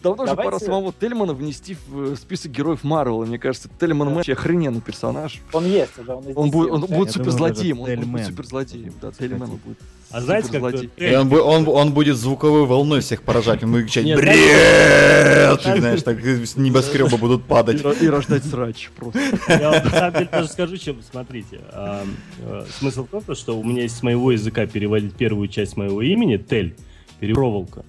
[0.03, 3.25] Давно же Давайте- пора самого Тельмана внести в э, список героев Марвела.
[3.25, 5.41] Мне кажется, Тельман вообще охрененный персонаж.
[5.53, 6.95] Он есть уже, он Он будет, он уже.
[6.95, 8.93] будет суперзлодеем, он, он будет суперзлодеем.
[9.01, 9.13] Да.
[9.13, 9.79] Тельман будет.
[10.11, 10.75] А знаете, как...
[11.01, 13.63] И он, он, он будет звуковой волной всех поражать.
[13.63, 17.83] Он будет кричать «Бред!» И, знаешь, так с небоскреба будут падать.
[18.01, 19.21] и рождать срач просто.
[19.49, 21.61] Я вам на самом деле даже скажу, чем, смотрите.
[21.73, 22.05] а,
[22.41, 25.77] э, смысл в том, то, что у меня есть с моего языка переводить первую часть
[25.77, 26.75] моего имени, Тель,
[27.21, 27.85] перепроволока.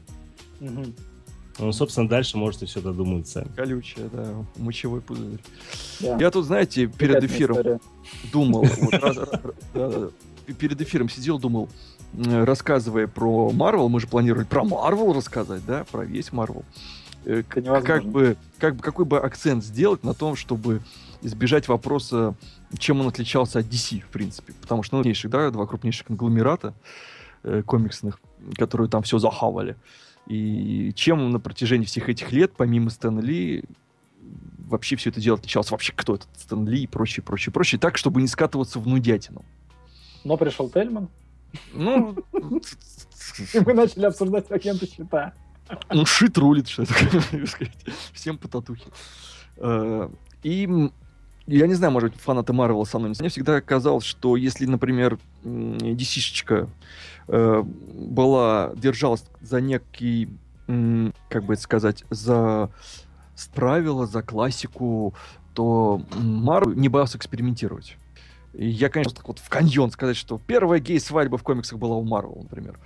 [0.60, 0.94] Мгм.
[1.60, 3.48] Ну, собственно, дальше можете все додумать сами.
[3.56, 5.40] Колючая, да, мочевой пузырь.
[6.00, 6.18] Да.
[6.20, 7.80] Я тут, знаете, перед Приятная эфиром история.
[8.32, 9.30] думал, вот, раз- раз-
[9.74, 11.70] да, да, перед эфиром сидел, думал,
[12.14, 16.64] рассказывая про Марвел, мы же планировали про Марвел рассказать, да, про весь Марвел.
[17.26, 17.44] Э.
[17.44, 20.82] Как бы, как бы, какой бы акцент сделать на том, чтобы
[21.22, 22.36] избежать вопроса,
[22.78, 24.54] чем он отличался от DC, в принципе.
[24.62, 26.74] Потому что, ну, да, два крупнейших конгломерата
[27.44, 28.20] э, комиксных,
[28.58, 29.76] которые там все захавали.
[30.28, 33.64] И чем на протяжении всех этих лет, помимо Стэна Ли,
[34.68, 35.70] вообще все это дело отличалось?
[35.72, 37.80] Вообще, кто этот Стэн Ли и прочее, прочее, прочее.
[37.80, 39.44] Так, чтобы не скатываться в нудятину.
[40.24, 41.10] Но пришел Тельман,
[41.74, 42.16] Ну,
[43.54, 45.34] и мы начали обсуждать агента счета.
[45.92, 46.94] ну, шит рулит, что это
[47.48, 47.78] сказать.
[48.14, 48.86] Всем по татухе.
[49.58, 50.10] Э,
[50.44, 50.90] И
[51.48, 53.12] я не знаю, может быть, фанаты Марвела со мной.
[53.12, 56.70] не- Мне всегда казалось, что если, например, DC-шечка
[57.28, 60.30] была, держалась за некий,
[60.68, 62.70] как бы это сказать, за
[63.54, 65.14] правила, за классику,
[65.54, 67.98] то Марвел не боялся экспериментировать.
[68.54, 72.04] И я, конечно, так вот в каньон сказать, что первая гей-свадьба в комиксах была у
[72.04, 72.80] Марвел, например.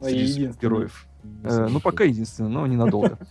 [0.00, 0.60] И Среди единственная.
[0.60, 1.06] героев.
[1.44, 3.18] Э, ну, пока единственное, но ненадолго.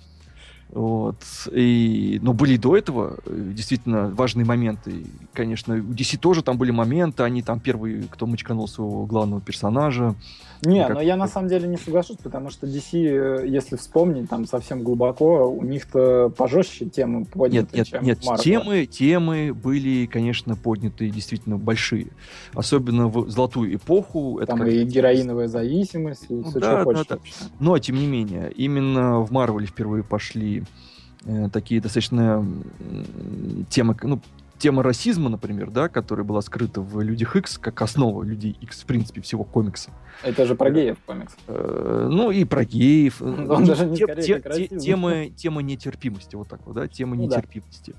[0.69, 1.15] Вот.
[1.51, 4.91] И, но были и до этого э, действительно важные моменты.
[4.91, 7.23] И, конечно, у DC тоже там были моменты.
[7.23, 10.15] Они там первые, кто мочканул своего главного персонажа.
[10.65, 14.27] Не, Как- но я на самом деле не соглашусь, потому что DC, э, если вспомнить,
[14.27, 18.19] там совсем глубоко, у них-то пожестче темы подняты, Нет, нет, чем нет.
[18.25, 18.39] Marvel.
[18.41, 22.08] Темы, темы были, конечно, подняты действительно большие.
[22.56, 24.39] Особенно в золотую эпоху.
[24.39, 27.06] Это Там как- и героиновая зависимость, и Ну все, да, что хочешь.
[27.08, 27.21] да, да.
[27.60, 30.57] Но, тем не менее, именно в Марвеле впервые пошли
[31.26, 32.46] э, такие достаточно
[33.70, 34.20] темы, ну,
[34.58, 38.86] тема расизма, например, да, которая была скрыта в Людях X, как основа Людей X, в
[38.86, 39.91] принципе, всего комикса.
[40.24, 41.36] Это же про геев комикс.
[41.48, 43.22] Э, ну, и про геев.
[43.22, 47.15] э, Он даже не те- те- те- темы, тема нетерпимости, вот так вот, да, тема
[47.15, 47.36] Ну да.
[47.38, 47.93] нетерпимости.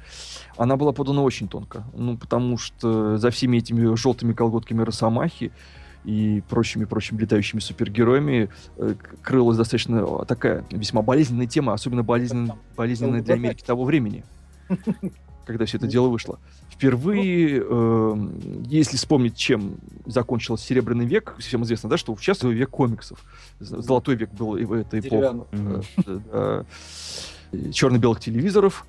[0.56, 5.52] Она была подана очень тонко, ну, потому что за всеми этими желтыми колготками Росомахи
[6.04, 13.22] и прочими-прочими летающими супергероями э, крылась достаточно э, такая весьма болезненная тема, особенно болезнен- болезненная
[13.22, 13.34] для.
[13.34, 14.24] Америки того времени,
[15.46, 16.38] когда все это дело вышло.
[16.70, 18.14] Впервые, э,
[18.66, 23.24] если вспомнить, чем закончился Серебряный век, всем известно, да, что сейчас век комиксов.
[23.58, 26.64] Золотой век был в этой эпохе Деревянный.
[27.52, 27.72] Мгм.
[27.72, 28.86] черно-белых телевизоров,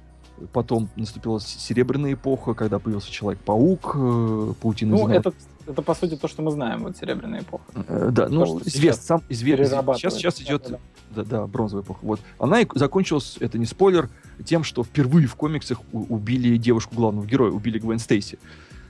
[0.53, 5.33] Потом наступила серебряная эпоха, когда появился Человек-паук, э, Паутина Ну, это,
[5.69, 7.63] это, по сути, то, что мы знаем, вот Серебряная эпоха.
[7.87, 9.67] Э, да, ну, что извест, сейчас сам известный.
[9.95, 10.79] Сейчас, сейчас идет, Да,
[11.11, 11.99] да, да, бронзовая эпоха.
[12.01, 12.19] Вот.
[12.39, 14.09] Она и закончилась, это не спойлер,
[14.43, 18.39] тем, что впервые в комиксах убили девушку главного героя, убили Гвен Стейси.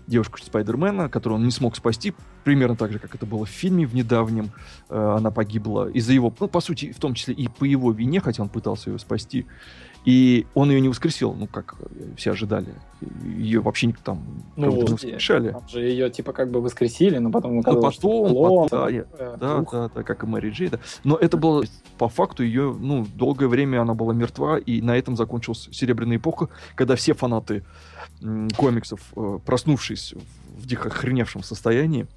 [0.07, 3.86] Девушку Спайдермена, которую он не смог спасти, примерно так же, как это было в фильме
[3.86, 4.51] в недавнем.
[4.89, 8.21] Э, она погибла из-за его, ну, по сути, в том числе и по его вине,
[8.21, 9.45] хотя он пытался ее спасти.
[10.05, 12.73] И он ее не воскресил, ну, как э, все ожидали.
[13.23, 15.51] Ее вообще никто там Ну, будто не вот, воскрешали.
[15.51, 19.37] Там же ее, типа, как бы воскресили, но потом Ну, потом, клон, потом, да, такое.
[19.37, 20.79] Да, да, да, как и Мэри Джей, да.
[21.03, 21.63] Но это было,
[21.97, 26.49] по факту, ее, ну, долгое время она была мертва, и на этом закончилась Серебряная эпоха,
[26.75, 27.63] когда все фанаты
[28.21, 32.07] м, комиксов, э, проснувшись в, в дико охреневшем состоянии,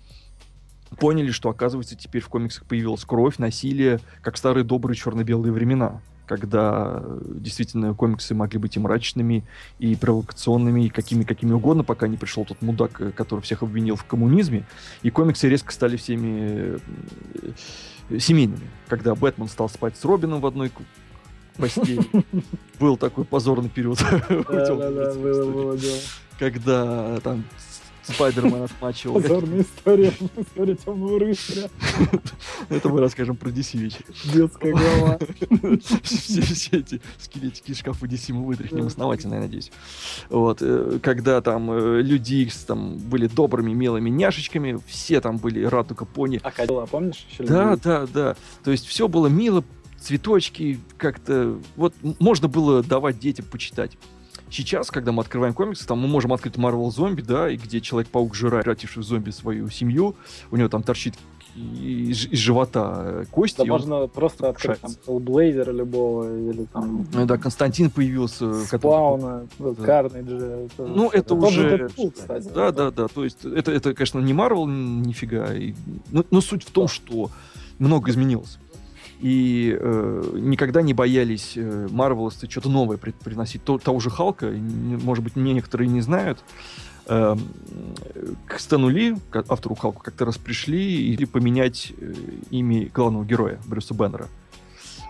[0.98, 6.00] поняли, что, оказывается, теперь в комиксах появилась кровь, насилие, как старые добрые черно-белые времена,
[6.36, 9.44] когда действительно комиксы могли быть и мрачными,
[9.78, 13.96] и провокационными, и какими какими угодно, пока не пришел тот мудак, э, который всех обвинил
[13.96, 14.64] в коммунизме,
[15.02, 16.78] и комиксы резко стали всеми
[18.10, 18.68] э, семейными.
[18.88, 20.72] Когда Бэтмен стал спать с Робином в одной
[21.56, 22.00] постели.
[22.80, 23.98] Был такой позорный период.
[23.98, 25.52] в Да, «Тёмном да, да, рыцаре было, истории.
[25.52, 25.98] было дело.
[26.38, 27.44] Когда там
[28.02, 29.20] Спайдермен отмачивал.
[29.20, 31.70] Позорная история, история темного рыцаря,
[32.68, 34.04] Это мы расскажем про DC вечер.
[34.24, 35.18] детская глава.
[36.02, 39.70] все, эти скелетики из шкафа DC мы вытряхнем основательно, я надеюсь.
[40.28, 46.04] Вот, э, когда там э, люди там были добрыми, милыми няшечками, все там были Ратука
[46.04, 46.40] Пони.
[46.42, 47.26] А Кадила, помнишь?
[47.38, 48.36] Да, да, да.
[48.64, 49.64] То есть все было мило,
[50.00, 51.58] цветочки, как-то...
[51.76, 53.96] Вот можно было давать детям почитать.
[54.50, 58.34] Сейчас, когда мы открываем комиксы, там мы можем открыть Marvel Зомби, да, и где Человек-паук
[58.34, 60.14] жирает, превративший в зомби свою семью,
[60.50, 61.14] у него там торчит
[61.54, 63.58] из, из живота э, кость.
[63.58, 64.90] Да и он- можно просто открыть там.
[65.06, 68.46] Hellblazer любого, или там Ну да, Константин появился.
[68.70, 69.84] который- Спауна, вот, да.
[70.78, 71.78] Ну, это тоже уже...
[71.78, 72.48] Дэдпул, кстати.
[72.54, 73.08] Да, да, да.
[73.08, 75.52] То есть это, это конечно, не Марвел нифига.
[75.54, 75.74] И-
[76.10, 77.30] Но, но суть в том, что
[77.78, 78.58] много изменилось.
[79.22, 83.62] И э, никогда не боялись э, марвеловцы что-то новое при- приносить.
[83.62, 86.42] То- того же Халка, может быть, мне некоторые не знают,
[87.06, 87.36] э,
[88.48, 92.14] к Стэну Ли, к автору Халку, как-то раз пришли и поменять э,
[92.50, 94.26] имя главного героя, Брюса Беннера.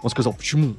[0.02, 0.74] Он сказал, почему?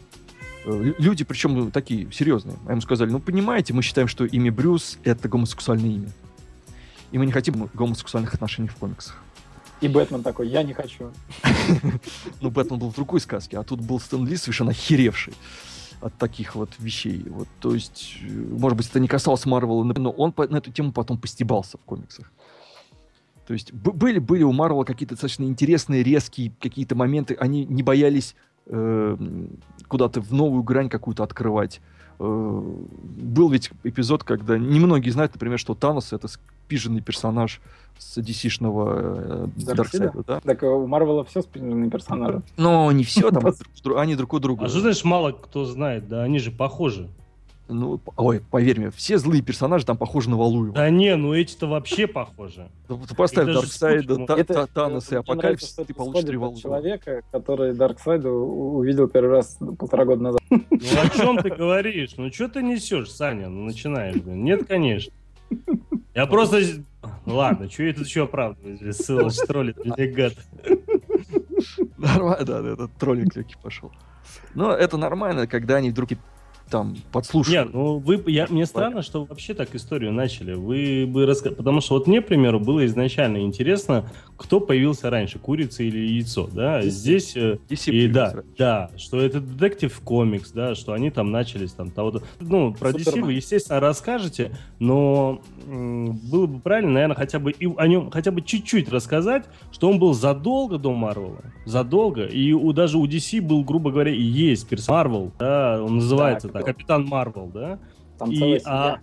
[0.66, 4.52] Э, лю- Люди, причем такие серьезные, а ему сказали, ну, понимаете, мы считаем, что имя
[4.52, 6.10] Брюс— это гомосексуальное имя.
[7.12, 9.23] И мы не хотим гомосексуальных отношений в комиксах.
[9.84, 11.12] И Бэтмен такой, я не хочу.
[12.42, 15.34] Ну, Бэтмен был в другой сказке, а тут был Стэн Ли совершенно охеревший
[16.00, 17.24] от таких вот вещей.
[17.28, 20.94] Вот, то есть, э, может быть, это не касалось Марвела, но он на эту тему
[20.94, 22.32] потом постебался в комиксах.
[23.46, 27.36] То есть были, были у Марвела какие-то достаточно интересные, резкие какие-то моменты.
[27.40, 28.36] Они не боялись
[28.68, 29.18] э,
[29.90, 31.82] куда-то в новую грань какую-то открывать.
[32.20, 36.30] Э, был ведь эпизод, когда немногие знают, например, что Танос это
[36.66, 37.62] спиженный персонаж
[37.98, 40.24] с DC-шного э, Дарксайда?
[40.26, 40.40] Да?
[40.42, 42.42] Так э, у Марвела все спинные персонажи.
[42.58, 43.44] Но не все, там
[43.98, 44.66] они друг у друга.
[44.66, 46.08] А что значит мало кто знает?
[46.08, 47.10] Да они же похожи.
[47.70, 50.74] Ну, ой, поверь мне, все злые персонажи там похожи на Валуева.
[50.76, 52.68] Да не, ну эти-то вообще похожи.
[52.88, 56.62] Ты поставь Дарксайда, Танос и Апокалипсис, ты получишь три Валуева.
[56.62, 60.42] человека, который Дарксайда увидел первый раз полтора года назад.
[60.50, 62.12] Ну о чем ты говоришь?
[62.18, 63.48] Ну что ты несешь, Саня?
[63.48, 64.44] Ну начинаешь, блин.
[64.44, 65.14] Нет, конечно.
[66.16, 66.62] Я просто...
[67.26, 68.96] Ладно, что я тут еще оправдываюсь?
[68.96, 70.34] Ссылочь троллит, мне гад.
[71.98, 73.92] Нормально, да, да, этот троллинг легкий пошел.
[74.54, 76.18] Но это нормально, когда они вдруг и
[76.70, 77.68] там подслушивают.
[77.68, 80.54] Нет, ну вы, я, мне странно, что вы вообще так историю начали.
[80.54, 81.52] Вы бы раска...
[81.52, 84.10] Потому что вот мне, к примеру, было изначально интересно,
[84.44, 86.82] кто появился раньше, курица или яйцо, да?
[86.82, 87.36] Здесь...
[87.36, 91.92] э, DC И да, да, что это детектив комикс, да, что они там начались там
[91.92, 93.26] того Ну, про DC Супермен.
[93.26, 98.32] вы, естественно, расскажете, но м, было бы правильно, наверное, хотя бы и о нем хотя
[98.32, 103.42] бы чуть-чуть рассказать, что он был задолго до Марвела, задолго, и у, даже у DC
[103.42, 106.66] был, грубо говоря, и есть персонаж Марвел, да, он называется Да, так?
[106.66, 107.80] Капитан Марвел, да,
[108.20, 109.02] Там и, целая а, семья.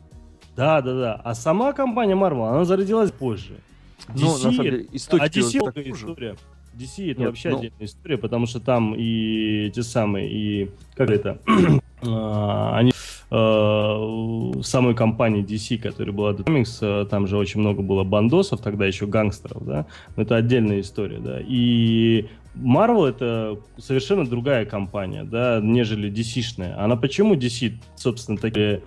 [0.54, 3.54] да, да, да, а сама компания Марвел, она зародилась позже.
[4.14, 5.90] Ну, на самом деле, истоки А DC же.
[5.90, 6.36] история.
[6.74, 11.10] DC это Нет, вообще ну- отдельная история, потому что там и те самые, и как
[11.10, 11.38] это,
[12.02, 17.82] а, они э, в самой компании DC, которая была Comics, э, там же очень много
[17.82, 19.86] было бандосов, тогда еще гангстеров, да,
[20.16, 26.76] но это отдельная история, да, и Marvel это совершенно другая компания, да, нежели DC-шная.
[26.78, 28.82] Она почему DC, собственно, такие,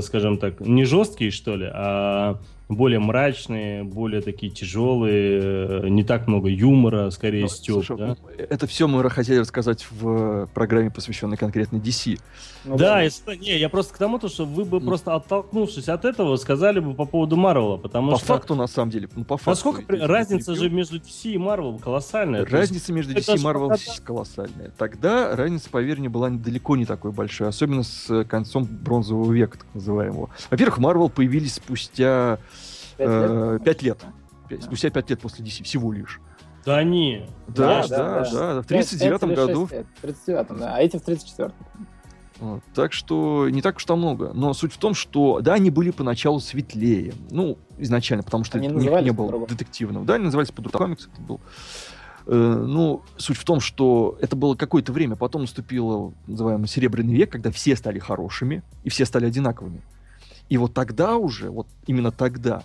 [0.00, 2.38] скажем так, не жесткие, что ли, а
[2.68, 8.16] более мрачные, более такие тяжелые, э, не так много юмора, скорее Ну, стёб, слушай, да?
[8.38, 12.18] Это все мы хотели рассказать в программе, посвященной конкретно DC.
[12.64, 14.86] Ну да, если- не, я просто к тому, то, что вы бы М.
[14.86, 18.26] просто оттолкнувшись от этого, сказали бы по поводу Марвела, потому по что...
[18.26, 19.50] факту, на самом деле, ну, по факту.
[19.50, 22.46] Насколько при- разница же между DC и Marvel колоссальная.
[22.46, 24.72] Разница между это DC и тогда- колоссальная.
[24.78, 29.58] Тогда разница, поверь мне, была далеко не такой большой, особенно с э, концом бронзового века,
[29.58, 30.30] так называемого.
[30.50, 32.38] Во-первых, Marvel появились спустя
[32.96, 33.64] Пять э, лет?
[33.64, 34.04] пять лет.
[34.48, 36.20] Пять- Спустя пять лет после DC, всего лишь.
[36.64, 37.26] Да не.
[37.48, 38.62] Да, Да, да, да, да.
[38.62, 39.60] В Пять- 39 пять или году.
[39.68, 39.86] шесть лет.
[39.96, 41.52] В 39 да, а эти в 34
[42.40, 44.32] Вот, Так что не так уж там много.
[44.34, 47.14] Но суть в том, что да, они были поначалу светлее.
[47.30, 49.46] Ну, изначально, потому что Они у них не было по-другому.
[49.46, 50.04] детективного.
[50.06, 50.84] Да, они назывались по-другому.
[50.84, 51.40] Комикс это был.
[52.26, 52.32] Э,
[52.66, 55.14] ну, суть в том, что это было какое-то время.
[55.16, 59.82] Потом наступило, называемый Серебряный век, когда все стали хорошими и все стали одинаковыми.
[60.48, 62.62] И вот тогда уже, вот именно тогда,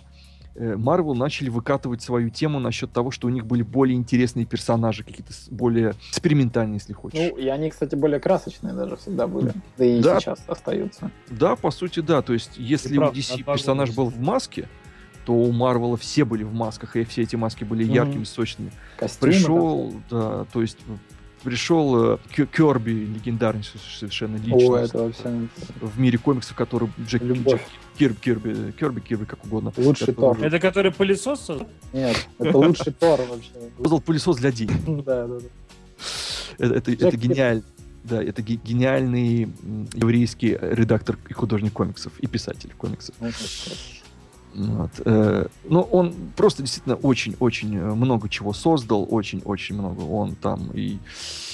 [0.60, 5.32] Марвел начали выкатывать свою тему насчет того, что у них были более интересные персонажи, какие-то
[5.50, 7.18] более экспериментальные, если хочешь.
[7.18, 9.52] Ну, и они, кстати, более красочные даже всегда были.
[9.78, 10.20] Да и Да.
[10.20, 11.10] сейчас остаются.
[11.28, 12.20] Да, по сути, да.
[12.20, 14.68] То есть, если у прав, DC персонаж был в маске,
[15.24, 17.92] то у Марвела все были в масках, и все эти маски были Мгм.
[17.94, 18.72] яркими, сочными.
[18.98, 19.32] Костюмы.
[19.32, 20.78] Пришел, да, то есть
[21.42, 22.18] пришел э,
[22.52, 25.48] Керби, легендарный со- совершенно личность О, это вообще
[25.80, 27.60] в мире комиксов, который Джек, Любовь.
[27.60, 27.62] Джек
[27.98, 29.72] Кирби, Кирби, Керби, Кирби, как угодно.
[29.76, 30.44] лучший который Тор.
[30.44, 31.40] Это который пылесос?
[31.40, 31.68] создал?
[31.92, 33.50] Нет, это лучший Тор вообще.
[33.78, 34.74] Создал пылесос для денег.
[35.04, 35.46] Да, да, да.
[36.58, 37.26] Это, это, это Кирби.
[37.28, 37.62] гениаль.
[38.02, 39.42] Да, это ге- гениальный
[39.94, 43.14] еврейский редактор и художник комиксов, и писатель комиксов.
[44.54, 44.90] Вот.
[45.04, 50.00] э, Ну, он просто действительно очень-очень э, много чего создал, очень-очень много.
[50.02, 50.98] Он там и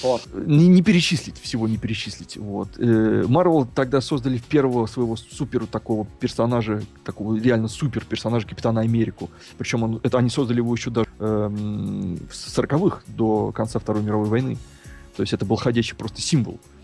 [0.01, 0.21] Тор.
[0.33, 2.37] не, не перечислить, всего не перечислить.
[2.37, 2.69] Вот.
[2.77, 9.29] Марвел тогда создали первого своего супер такого персонажа, такого реально супер персонажа Капитана Америку.
[9.57, 14.27] Причем он, это они создали его еще даже эм, в 40-х, до конца Второй мировой
[14.27, 14.57] войны.
[15.15, 16.59] То есть это был ходячий просто символ.
[16.59, 16.76] Щ-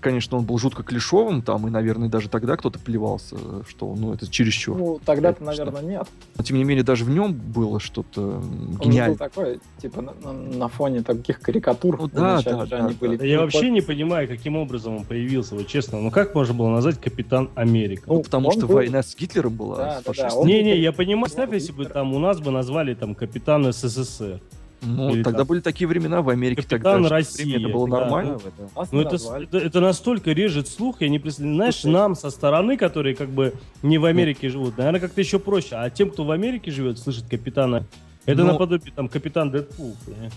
[0.00, 3.36] Конечно, он был жутко клишовым там, и, наверное, даже тогда кто-то плевался,
[3.68, 4.76] что, ну, это чересчур.
[4.76, 6.06] Ну, тогда-то, наверное, нет.
[6.36, 9.16] Но, тем не менее, даже в нем было что-то м, Он же был гениальное.
[9.16, 11.98] такой, типа, на, на- на фоне таких карикатур.
[12.00, 12.98] Ну да, да, же да, они да.
[13.00, 13.16] были.
[13.16, 16.00] Да Я Ну, вообще не понимаю, каким образом он появился, вот честно.
[16.00, 18.04] Ну как можно было назвать Капитан Америка?
[18.06, 19.76] Ну, потому он что был- война с Гитлером была.
[19.76, 22.40] Да, с да, да, Не-не, был я понимаю, он представь, если бы там у нас
[22.40, 24.40] бы назвали там Капитан СССР.
[24.84, 26.62] Ну, Или тогда там- были такие времена в Америке.
[26.62, 28.38] Капитан тогда России, время это было да, нормально.
[28.44, 28.84] Да, да.
[28.92, 31.56] Ну это, это, это настолько режет слух, я не представляю.
[31.56, 31.92] Знаешь, Слушай.
[31.92, 35.76] нам со стороны, которые как бы не в Америке живут, наверное, как-то еще проще.
[35.76, 37.84] А тем, кто в Америке живет, слышит капитана,
[38.26, 39.94] это Ну, наподобие там капитан Дэдпул.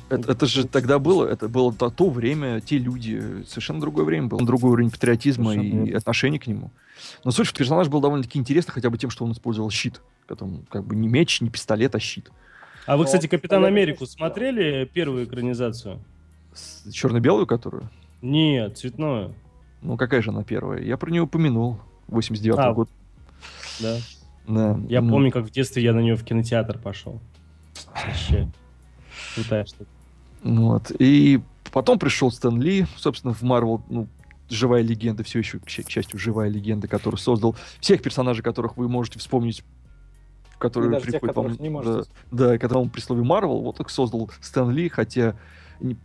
[0.10, 4.28] Это, это же тогда было, это было то, то время, те люди, совершенно другое время
[4.28, 5.98] было, другой уровень патриотизма Совершенно и верно.
[5.98, 6.72] отношения к нему.
[7.24, 10.02] Но суть, что персонаж был довольно-таки интересный, хотя бы тем, что он использовал щит.
[10.28, 12.30] Потом, как бы не меч, не пистолет, а щит.
[12.88, 16.00] А вы, Ну, кстати, Капитан Америку смотрели первую экранизацию?
[16.92, 17.90] Черно-белую, которую?
[18.22, 19.36] Нет, цветную.
[19.82, 20.82] Ну, какая же она первая?
[20.82, 21.80] Я про нее упомянул.
[22.08, 22.90] 89 А, год.
[23.82, 23.98] Да.
[24.48, 24.80] Да.
[24.88, 27.20] Я Ну, помню, как в детстве я на нее в кинотеатр пошел.
[27.94, 28.48] Вообще.
[29.36, 29.90] Крутая штука.
[30.44, 30.92] Вот.
[30.98, 31.42] И
[31.74, 34.08] потом пришел Стэн Ли, собственно, в Марвел, ну,
[34.50, 39.20] живая легенда, все еще, к счастью, живая легенда, который создал всех персонажей, которых вы можете
[39.20, 39.64] вспомнить,
[40.58, 41.98] И которые даже тех, приходят которых вам- не
[42.32, 45.36] да, да, когда он при слове Марвел, вот их создал Стэн Ли, хотя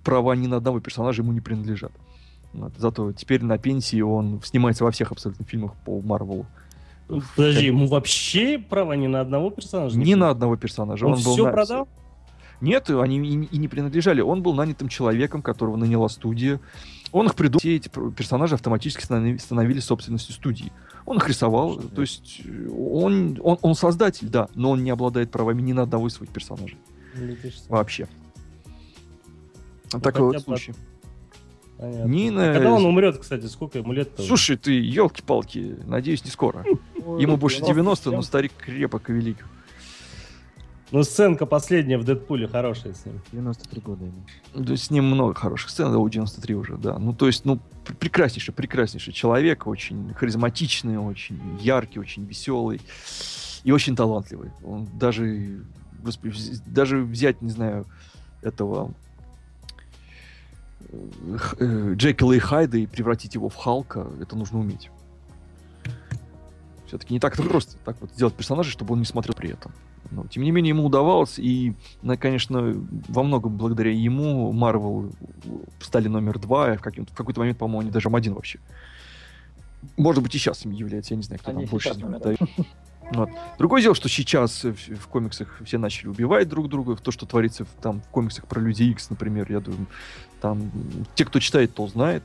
[0.05, 1.92] права ни на одного персонажа ему не принадлежат.
[2.53, 2.72] Вот.
[2.76, 6.44] Зато теперь на пенсии он снимается во всех абсолютно фильмах по Марвелу.
[7.09, 9.98] Ну, Подожди, ему вообще права ни на одного персонажа?
[9.98, 11.07] Ни на одного персонажа.
[11.07, 11.88] Он, был все на- продал?
[12.61, 14.20] Нет, они и, и не принадлежали.
[14.20, 16.61] Он был нанятым человеком, которого наняла студия.
[17.11, 17.59] Он их придумал.
[17.61, 20.72] Все эти персонажи автоматически станови- становились собственностью студии.
[21.07, 21.74] Он их рисовал.
[21.74, 22.40] Слушай, То есть
[22.70, 26.32] он, он, он создатель, да, но он не обладает правами ни на одного из своих
[26.32, 26.78] персонажей.
[27.14, 27.68] Что?
[27.68, 28.09] Вообще.
[29.92, 30.74] Ну, Такой вот случай.
[31.76, 32.09] Понятно.
[32.09, 32.53] Нина...
[32.53, 34.22] Когда он умрет, кстати, сколько ему лет-то?
[34.22, 36.64] Слушай, ты, елки-палки, надеюсь, не скоро.
[37.18, 39.44] Ему больше 90, но старик крепок и велик.
[40.92, 43.20] Ну, сценка последняя в Дэдпуле хорошая с ним.
[43.32, 44.64] 93 года ему.
[44.64, 46.98] То есть с ним много хороших сцен, да, у 93 уже, да.
[46.98, 52.80] Ну, то есть, ну, прекраснейший, прекраснейший человек, очень харизматичный, очень яркий, очень веселый
[53.64, 54.51] и очень талантливый.
[54.64, 55.64] Он даже,
[56.03, 56.35] господи,
[56.66, 57.87] даже взять, не знаю,
[58.43, 58.93] этого
[60.80, 64.91] э, э, Джекила и Хайда и превратить его в Халка, это нужно уметь.
[66.87, 69.72] Все-таки не так это просто, так вот сделать персонажа, чтобы он не смотрел при этом.
[70.11, 72.74] Но, тем не менее, ему удавалось, и, ну, конечно,
[73.09, 75.11] во многом благодаря ему Марвел
[75.80, 78.59] стали номер два, а в, каким- в какой-то момент, по-моему, они даже один вообще.
[79.96, 82.38] Может быть, и сейчас им является, я не знаю, кто Они там больше дает.
[83.12, 83.28] Вот.
[83.59, 87.64] Другое дело, что сейчас в, в комиксах все начали убивать друг друга, то, что творится
[87.64, 89.86] в, там в комиксах про Люди Икс, например, я думаю,
[90.40, 90.70] там
[91.14, 92.22] те, кто читает, то знает.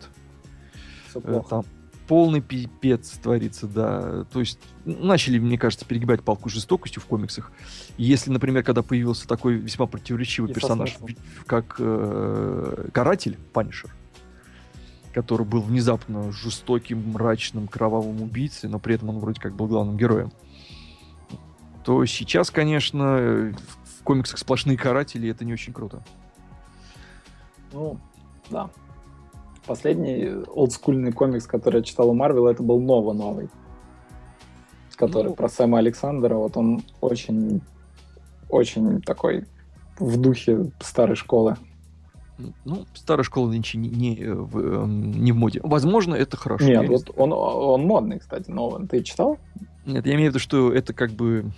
[1.09, 1.49] Всё Э, плохо.
[1.49, 1.65] Там
[2.07, 4.23] полный пипец творится, да.
[4.25, 7.51] То есть начали, мне кажется, перегибать палку жестокостью в комиксах.
[7.97, 10.97] Если, например, когда появился такой весьма противоречивый И со персонаж,
[11.45, 13.93] как э, Каратель, Панишер,
[15.13, 19.97] который был внезапно жестоким, мрачным, кровавым убийцей, но при этом он вроде как был главным
[19.97, 20.31] героем,
[21.83, 26.01] то сейчас, конечно, в в комиксах сплошные каратели, и это не очень круто.
[27.73, 27.99] Ну,
[28.49, 28.69] да.
[29.67, 33.49] Последний олдскульный комикс, который я читал у Марвел, это был Нова новый.
[34.95, 35.35] Который Ну.
[35.35, 36.35] про Сэма Александра.
[36.35, 37.61] Вот он очень,
[38.49, 39.45] очень такой
[39.99, 41.55] в духе старой школы.
[42.65, 45.59] Ну, старая школа нынче не, не, э, в, эм, не в моде.
[45.63, 46.65] Возможно, это хорошо.
[46.65, 48.87] Нет, не вот он, он модный, кстати, новый.
[48.87, 49.37] Ты читал?
[49.85, 51.51] Нет, я имею в виду, что это как бы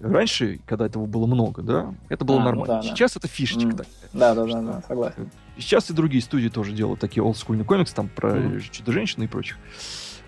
[0.00, 2.74] раньше, когда этого было много, да, это было А, ну нормально.
[2.74, 2.88] да, да.
[2.88, 3.76] Сейчас это фишечка М.
[3.76, 3.92] такая.
[4.12, 5.30] Да, да, да, да, согласен.
[5.58, 8.60] Сейчас и другие студии тоже делают такие олдскульные комиксы, там про Мгм.
[8.60, 9.56] чудо-женщины и прочих.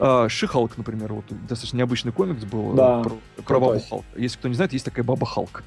[0.00, 3.80] А, Ши-Халк, например, вот достаточно необычный комикс был э, Да, про, про бабу.
[3.88, 4.06] Халка.
[4.16, 5.64] Если кто не знает, есть такая баба Халк.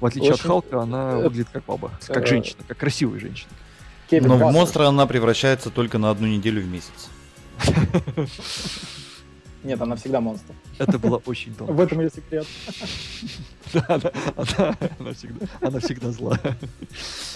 [0.00, 3.50] В отличие от Очень- Халка, она выглядит как баба, как э, женщина, как красивая женщина.
[4.10, 7.08] Кевин Но в монстра она превращается только на одну неделю в месяц.
[9.64, 10.52] Нет, она всегда монстр.
[10.78, 11.72] Это было очень тонко.
[11.72, 12.46] В этом ее секрет.
[13.72, 16.38] Да, она, она- она всегда, она всегда зла.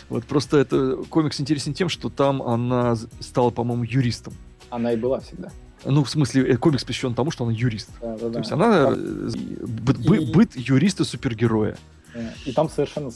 [0.09, 4.35] Вот просто это комикс интересен тем, что там она стала, по-моему, юристом.
[4.71, 5.51] Она и была всегда.
[5.85, 7.91] Ну, в смысле, э, комикс посвящен тому, что она юрист.
[8.01, 8.39] Да, да, То да.
[8.41, 9.31] есть она э,
[9.67, 11.77] быт, И- быт юриста-супергероя.
[12.45, 13.11] И там совершенно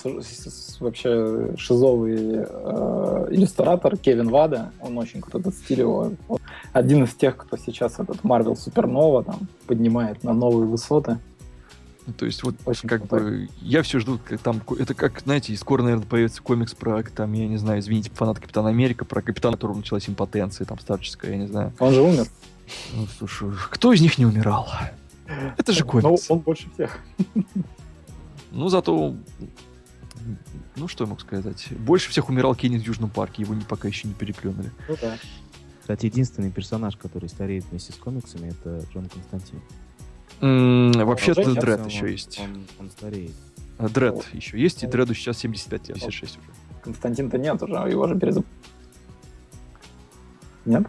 [0.81, 4.71] вообще шизовый э, иллюстратор Кевин Вада.
[4.81, 6.17] Он очень круто стилевой.
[6.29, 6.41] Вот
[6.73, 11.19] Один из тех, кто сейчас этот Марвел Супернова там поднимает на новые высоты.
[12.07, 13.21] Ну, То есть вот Очень как крутой.
[13.21, 17.33] бы я все жду, как там это как знаете, скоро наверное появится комикс про там
[17.33, 21.37] я не знаю, извините, фанат Капитана Америка, про капитана, которого началась импотенция там старческая, я
[21.37, 21.73] не знаю.
[21.79, 22.27] Он же умер.
[22.95, 24.69] Ну, слушай, кто из них не умирал?
[25.59, 26.31] Это же Но комикс.
[26.31, 26.99] он больше всех.
[28.53, 29.15] Ну, зато...
[30.77, 31.67] Ну, что я мог сказать?
[31.73, 34.71] Больше всех умирал Кенни в Южном парке, его не, пока еще не переплюнули.
[34.89, 35.17] Ну да.
[35.81, 39.61] Кстати, единственный персонаж, который стареет вместе с комиксами, это Джон Константин.
[40.41, 42.41] М, Вообще-то Жень, Дред Он- еще есть.
[42.41, 43.33] Он, он стареет.
[43.79, 44.27] А, Дред Вот.
[44.33, 46.49] еще есть, и Дреду сейчас 75 лет, 76 уже.
[46.83, 48.45] Константин-то нет уже, его же перезап...
[50.65, 50.85] Нет?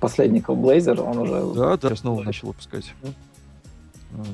[0.00, 1.54] Последний Блейзер, он уже...
[1.54, 2.92] Да, да, снова начал выпускать.
[4.12, 4.26] Мгм.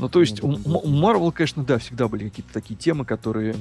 [0.00, 3.54] Ну, то есть, у Марвел, конечно, да, всегда были какие-то такие темы, которые...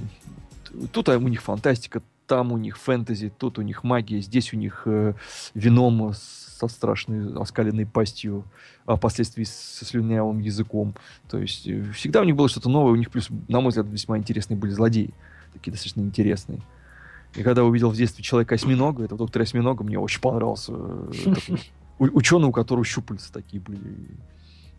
[0.93, 4.57] Тут а, у них фантастика, там у них фэнтези, тут у них магия, здесь у
[4.57, 5.15] них э,
[5.55, 8.45] Веном со страшной оскаленной пастью,
[8.85, 10.93] а впоследствии со слюнявым языком.
[11.29, 13.87] То есть, э, всегда у них было что-то новое, у них плюс, на мой взгляд,
[13.87, 15.13] весьма интересные были злодеи.
[15.53, 16.61] Такие достаточно интересные.
[17.35, 20.73] И когда увидел в детстве Человека-осьминога, это доктор Осьминога, мне очень понравился.
[20.73, 21.11] э,
[21.99, 23.79] Ученый, у которого щупальца такие были.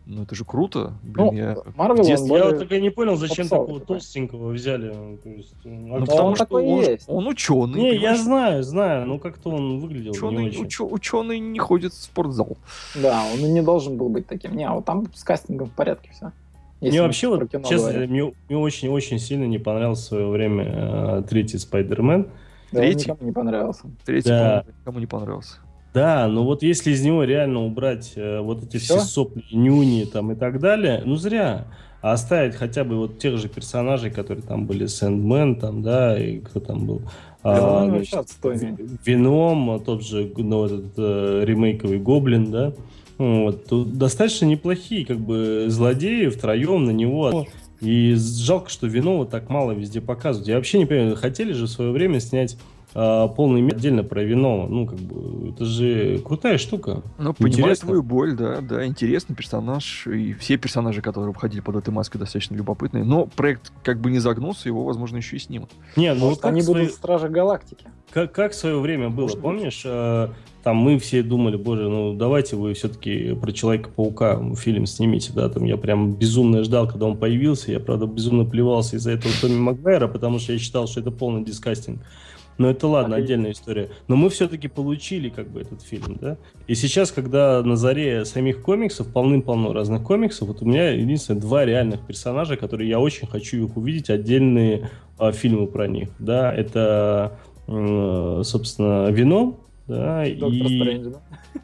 [0.05, 0.93] Ну, это же круто.
[1.03, 1.55] Блин, Ну, я...
[1.77, 3.95] Он детстве- Я вот только не понял, зачем попсовый такого такой.
[3.97, 4.89] толстенького взяли.
[5.23, 7.03] То есть, э, Ну, а Да потому он что такой он, есть.
[7.07, 7.79] он ученый.
[7.79, 8.19] Не, я понимаешь?
[8.19, 10.65] знаю, знаю, но как-то он выглядел не Ученый, очень.
[10.65, 12.57] учё- ученый не ходит в спортзал.
[12.95, 14.55] Да, он и не должен был быть таким.
[14.57, 16.31] Не, а вот там с кастингом в порядке все.
[16.81, 20.65] Мне вообще, вот, честно, мне, мне очень-очень сильно не понравился в свое время
[21.19, 22.27] э, третий Спайдермен.
[22.71, 23.03] третий?
[23.11, 23.83] никому не понравился.
[24.03, 24.65] Третий, Да.
[24.79, 25.57] никому не понравился.
[25.93, 28.97] Да, но вот если из него реально убрать э, вот эти Всё?
[28.97, 31.67] все сопли, нюни там и так далее, ну зря.
[32.01, 36.39] А оставить хотя бы вот тех же персонажей, которые там были, Сэндмен там, да, и
[36.39, 37.01] кто там был?
[37.43, 38.37] А, ну, значит.
[39.05, 42.73] Веном, а тот же ну, этот, э, ремейковый Гоблин, да,
[43.17, 47.45] вот, тут достаточно неплохие как бы злодеи втроем на него.
[47.81, 50.47] И жалко, что Венома так мало везде показывают.
[50.47, 52.57] Я вообще не понимаю, хотели же в свое время снять
[52.93, 54.67] а, полный мир отдельно про Венома.
[54.67, 57.01] Ну, как бы, это же крутая штука.
[57.17, 61.89] Ну, понимаю твою боль, да, да, интересный персонаж, и все персонажи, которые входили под этой
[61.91, 65.69] маской, достаточно любопытные, но проект как бы не загнулся, его, возможно, еще и снимут.
[65.95, 67.85] Не, ну Может, они в свое- будут Стражи Галактики.
[68.11, 69.81] как, как в свое время было, Может помнишь?
[69.85, 70.27] э,
[70.63, 75.63] там мы все думали, боже, ну давайте вы все-таки про Человека-паука фильм снимите, да, там
[75.63, 80.07] я прям безумно ждал, когда он появился, я, правда, безумно плевался из-за этого Томми Магуайра,
[80.07, 82.01] потому что я считал, что это полный дискастинг.
[82.61, 83.89] Но это ладно, отдельная история.
[84.07, 86.37] Но мы все-таки получили как бы этот фильм, да?
[86.67, 91.65] И сейчас, когда на заре самих комиксов, полным-полно разных комиксов, вот у меня единственное два
[91.65, 97.39] реальных персонажа, которые я очень хочу их увидеть, отдельные а, фильмы про них, да, это,
[97.67, 100.79] м, собственно, Вино, да, Доктор и...
[100.79, 101.21] Стрэндж, да?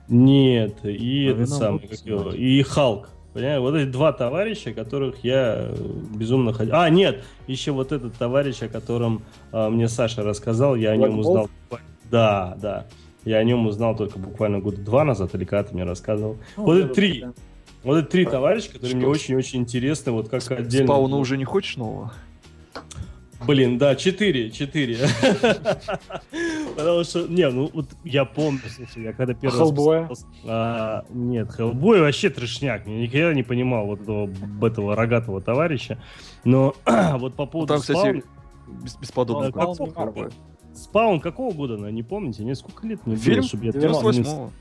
[0.08, 3.10] Нет, и А этот самый, как его, и Халк.
[3.38, 5.76] Понимаешь, вот эти два товарища, которых я э,
[6.16, 6.74] безумно хотел.
[6.74, 9.22] А, нет, еще вот этот товарищ, о котором
[9.52, 11.50] а, мне Саша рассказал, я о Black нем узнал.
[12.10, 12.88] Да, да.
[13.26, 16.38] Я о нем узнал только буквально года два назад, или когда ты мне рассказывал.
[16.56, 17.22] Ну, вот это три.
[17.22, 17.34] да.
[17.84, 19.12] Вот это три товарища, которые мне Что?
[19.12, 20.88] очень-очень интересны, вот как отдельно.
[20.88, 22.14] Спауна уже не хочешь нового?
[23.48, 24.98] Блин, да, четыре, четыре.
[26.76, 30.10] Потому что, не, ну вот я помню, слушай, я когда первый раз Хеллбоя?
[30.46, 32.86] а, Нет, Хеллбой вообще трешняк.
[32.86, 34.30] Я никогда не понимал вот этого,
[34.66, 35.98] этого рогатого товарища.
[36.44, 38.24] Но вот по Ну, поводу там, Спауна- кстати,
[38.84, 39.50] бес- бесподобно.
[39.50, 40.34] Спаун, как
[40.76, 42.44] Спаун какого года, ну, не помните?
[42.44, 44.52] Не сколько лет мне Фильм было, чтобы я 98-го.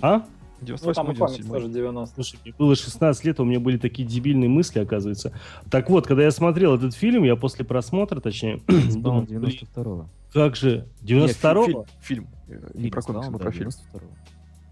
[0.00, 0.24] А?
[0.60, 1.48] Ну, там и комикс 98-97.
[1.52, 5.32] тоже 90 Слушай, мне было 16 лет, у меня были такие дебильные мысли, оказывается.
[5.70, 8.60] Так вот, когда я смотрел этот фильм, я после просмотра, точнее,
[8.96, 9.40] думал, блин,
[9.74, 10.06] 92-го.
[10.32, 11.64] как же, Не, фи- 92-го?
[11.64, 12.28] фильм, фильм.
[12.48, 13.68] Э, Не про комикс, а да, про фильм.
[13.68, 14.00] 92-го.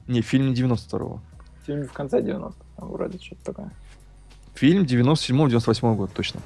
[0.06, 1.20] Не, фильм не 92-го.
[1.66, 3.70] Фильм в конце 90-х, там вроде что-то такое.
[4.54, 6.40] Фильм 97-98 год, точно.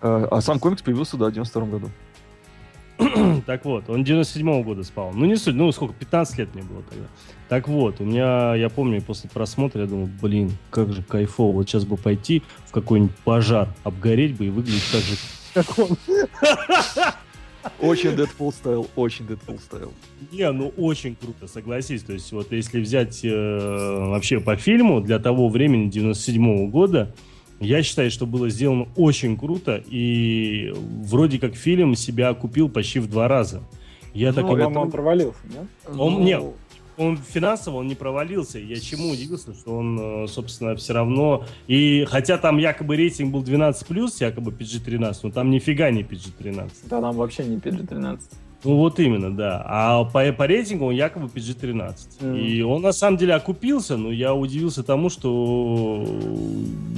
[0.00, 1.90] А, а сам комикс появился, да, в 92 году.
[3.46, 5.12] Так вот, он 97-го года спал.
[5.12, 7.06] Ну, не суть, ну, сколько, 15 лет мне было тогда.
[7.48, 11.68] Так вот, у меня, я помню, после просмотра я думал, блин, как же кайфово, вот
[11.68, 15.16] сейчас бы пойти в какой-нибудь пожар, обгореть бы и выглядеть так же,
[15.54, 15.96] как он.
[17.80, 19.92] Очень Deadpool стайл, очень Deadpool стайл.
[20.32, 22.02] Не, ну очень круто, согласись.
[22.02, 27.14] То есть вот если взять э, вообще по фильму для того времени 97 года,
[27.62, 30.72] я считаю, что было сделано очень круто, и
[31.04, 33.62] вроде как фильм себя окупил почти в два раза.
[34.14, 35.66] Я так Ну, и По-моему, он провалился, нет?
[35.88, 36.42] Он- Ну, нет.
[36.98, 38.58] он финансово он не провалился.
[38.58, 41.44] Я чему удивился, что он, э, собственно, все равно...
[41.66, 46.70] И хотя там якобы рейтинг был 12+, якобы PG-13, но там нифига не PG-13.
[46.90, 48.20] Да, там вообще не PG-13.
[48.64, 49.62] Ну вот именно, да.
[49.66, 51.94] А по, по рейтингу он якобы PG-13.
[52.20, 52.36] Мгм.
[52.36, 56.04] И он на самом деле окупился, но я удивился тому, что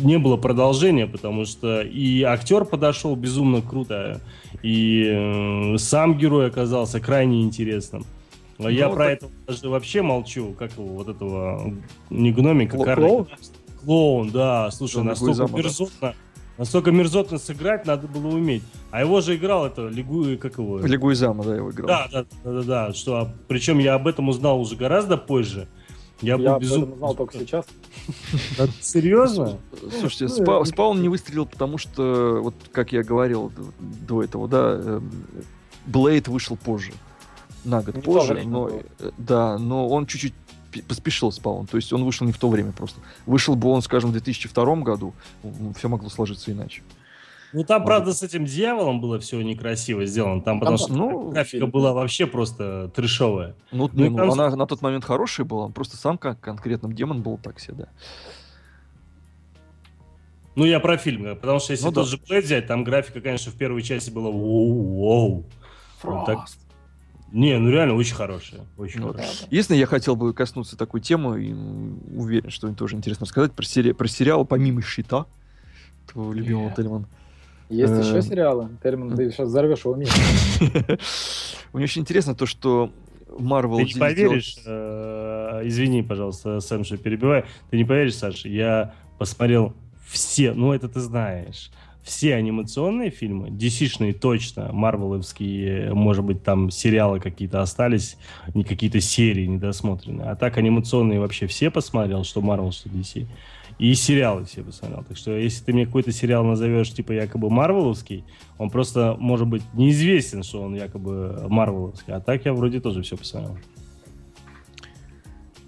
[0.03, 4.21] не было продолжения, потому что и актер подошел безумно круто,
[4.63, 8.05] и э, сам герой оказался крайне интересным.
[8.59, 11.73] А я Ну, про так- это даже вообще молчу, как его, вот этого,
[12.11, 13.09] не гномика, Кло- карлика.
[13.09, 13.27] клоун?
[13.85, 16.15] Клоун, да, слушай, Клоун настолько мерзотно,
[16.59, 18.63] настолько мерзотно сыграть надо было уметь.
[18.91, 20.79] А его же играл это, Лигу, как его?
[20.79, 21.87] Легуизамо, да, его играл.
[21.89, 22.93] Да, да, да, да, да.
[22.93, 25.69] Что, а, причем я об этом узнал уже гораздо позже.
[26.21, 26.83] Я, Я был об безумно...
[26.85, 27.67] этом узнал только сейчас.
[28.59, 29.59] Да, серьезно?
[30.01, 35.11] Слушайте, Ну, Спаун не выстрелил, потому что, вот как я говорил до этого, да, эм,
[35.87, 36.93] Блейд вышел позже.
[37.65, 40.35] На год то позже, но, э, да, но он чуть-чуть
[40.83, 41.67] поспешил Спаун.
[41.67, 43.01] То есть он вышел не в то время просто.
[43.27, 45.15] Вышел бы он, скажем, в 2002 году,
[45.77, 46.83] все могло сложиться иначе.
[47.53, 50.43] Ну, там, правда, с этим дьяволом было все некрасиво сделано.
[50.43, 53.55] Там, потому Там, что ну, графика была вообще просто трешовая.
[53.71, 57.23] Ну, Ну, ну, там- она на тот момент хорошая была, просто сам как конкретно демон
[57.23, 57.89] был так себе, да.
[60.57, 62.11] Ну, я про фильм, потому что если Ну, тот да.
[62.11, 65.45] же Blade взять, там графика, конечно, в первой части была воу-воу.
[66.03, 66.47] Вот так-
[67.35, 68.61] Не, ну реально очень хорошая.
[68.79, 69.49] Очень Ну, хорошая.
[69.51, 71.53] Единственное, я хотел бы коснуться такой темы, и
[72.17, 75.27] уверен, что это тоже интересно рассказать, про, сери- про сериал «Помимо щита»,
[76.07, 76.77] твоего любимого Нет.
[76.77, 77.07] Тельман.
[77.71, 78.69] Есть Э, еще сериалы.
[78.83, 80.09] Термин, ты сейчас взорвешь его мир.
[81.73, 82.93] Мне очень интересно то, что
[83.29, 83.79] Marvel...
[83.79, 87.47] Ты не поверишь, э, извини, пожалуйста, Сэм, что перебиваю.
[87.71, 89.75] Ты не поверишь, Саша, я посмотрел
[90.07, 91.73] все, ну это ты знаешь,
[92.05, 98.19] все анимационные фильмы, DC-шные точно, марвеловские, может быть, там сериалы какие-то остались,
[98.53, 100.29] не какие-то серии недосмотренные.
[100.29, 103.27] А так анимационные вообще все посмотрел, что Marvel, что DC.
[103.79, 105.03] И сериалы все посмотрел.
[105.03, 108.25] Так что если ты мне какой-то сериал назовешь, типа якобы марвеловский,
[108.59, 112.13] он просто, может быть, неизвестен, что он якобы марвеловский.
[112.13, 113.57] А так я вроде тоже все посмотрел.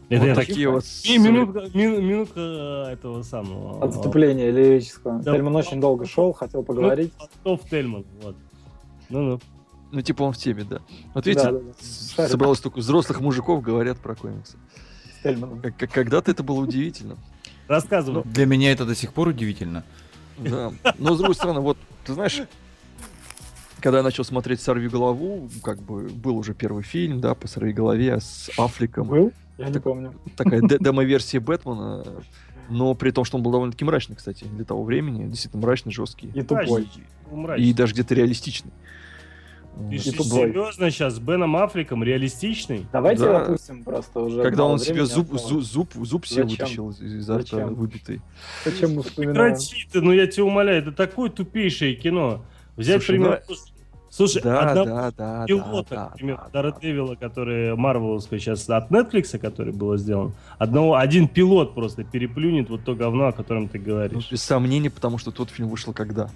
[0.08, 0.84] Это Вот такие вот...
[1.04, 3.84] И минутка, мину- минутка этого самого...
[3.84, 5.20] Отступление лирического.
[5.20, 5.32] Да.
[5.32, 7.12] Тельман очень долго шел, хотел поговорить.
[7.42, 8.36] Топ Тельман, вот.
[9.08, 9.40] Ну-ну.
[9.92, 10.80] Ну, типа он в теме, да.
[11.14, 11.60] Вот видите, Да, да,
[12.16, 12.28] да.
[12.28, 14.56] собралось только взрослых мужиков, говорят про комиксы.
[15.22, 17.16] Когда-то это было удивительно.
[17.66, 18.22] Рассказывай.
[18.24, 19.84] Для меня это до сих пор удивительно.
[20.38, 20.72] Да.
[20.98, 22.42] Но с другой стороны, вот, ты знаешь,
[23.80, 27.72] когда я начал смотреть «Сорви голову», как бы был уже первый фильм, да, по «Сорви
[27.72, 29.08] голове» с Аффлеком.
[29.08, 29.32] Был?
[29.58, 30.14] Я не помню.
[30.36, 32.04] Такая де- демо-версия Бэтмена,
[32.68, 35.26] но при том, что он был довольно-таки мрачный, кстати, для того времени.
[35.28, 36.28] Действительно мрачный, жесткий.
[36.34, 36.88] И тупой.
[37.30, 37.66] Мрачный.
[37.66, 38.72] И даже где-то реалистичный.
[39.90, 42.86] Ты что, серьезно сейчас с Беном Аффлеком реалистичный?
[42.92, 43.42] Давайте Да.
[43.42, 44.42] опустим просто уже.
[44.42, 46.56] Когда он себе зуб, зуб, зуб, зуб себе Зачем?
[46.66, 47.74] вытащил из- изо рта Зачем?
[47.74, 48.22] выбитый.
[48.64, 49.36] Зачем мы вспоминаем?
[49.36, 52.42] Прекрати ты, ну я тебя умоляю, это такое тупейшее кино.
[52.76, 53.42] Взять Слушай, пример...
[54.16, 56.68] Слушай, Да, одного да, да, пилота, да, например, да, да.
[56.70, 62.82] Daredevil, который Марвеловский сейчас от Netflix, который был сделан, одного, один пилот просто переплюнет вот
[62.82, 64.30] то говно, о котором ты Ну, говоришь.
[64.30, 66.30] без сомнений, потому что тот фильм вышел когда?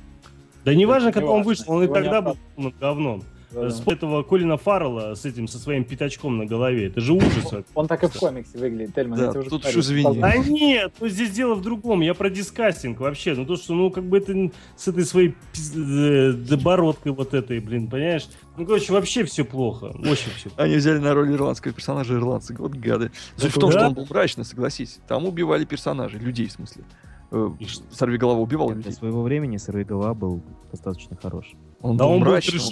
[0.63, 2.37] да не важно, не когда он вышел, он и тогда был
[2.79, 3.23] говном.
[3.53, 3.71] Да, да.
[3.71, 6.87] С этого Колина Фаррелла с этим, со своим пятачком на голове.
[6.87, 7.35] Это же ужас.
[7.45, 7.65] вообще.
[7.75, 9.19] Он так и в комиксе выглядит, Тельман.
[9.19, 10.21] Да, уже тут уж извини.
[10.23, 12.01] А нет, ну здесь дело в другом.
[12.01, 13.35] Я про дискастинг вообще.
[13.35, 15.35] Ну то, что, ну, как бы это с этой своей
[15.75, 18.29] э, добородкой вот этой, блин, понимаешь?
[18.57, 19.87] Ну, короче, вообще все плохо.
[19.87, 20.63] Очень все плохо.
[20.63, 22.55] Они взяли на роль ирландского персонажа ирландца.
[22.59, 23.11] Вот гады.
[23.37, 23.79] Суть в том, Да.
[23.79, 25.01] что он был мрачный, согласись.
[25.09, 26.85] Там убивали персонажей, людей в смысле.
[27.33, 27.85] Э, И что?
[27.93, 28.93] Сорви голова убивал Для людей.
[28.93, 31.53] своего времени «Сорвиголова» был достаточно хорош.
[31.83, 32.67] Он Да был он был мрачный, он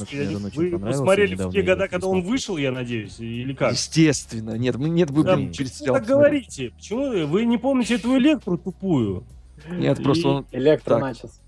[0.00, 3.54] например, я очень Вы понравился, посмотрели в те года, когда он вышел, я надеюсь, или
[3.54, 3.72] как?
[3.72, 4.58] Естественно.
[4.58, 6.18] Нет, мы, нет, вы Да, блин, почему вы сериалом так смотрели.
[6.30, 6.70] говорите?
[6.76, 9.24] Почему вы- вы не помните эту электру тупую?
[9.70, 10.46] Нет, просто И- он...
[10.52, 11.02] Электро Так.
[11.02, 11.40] начес.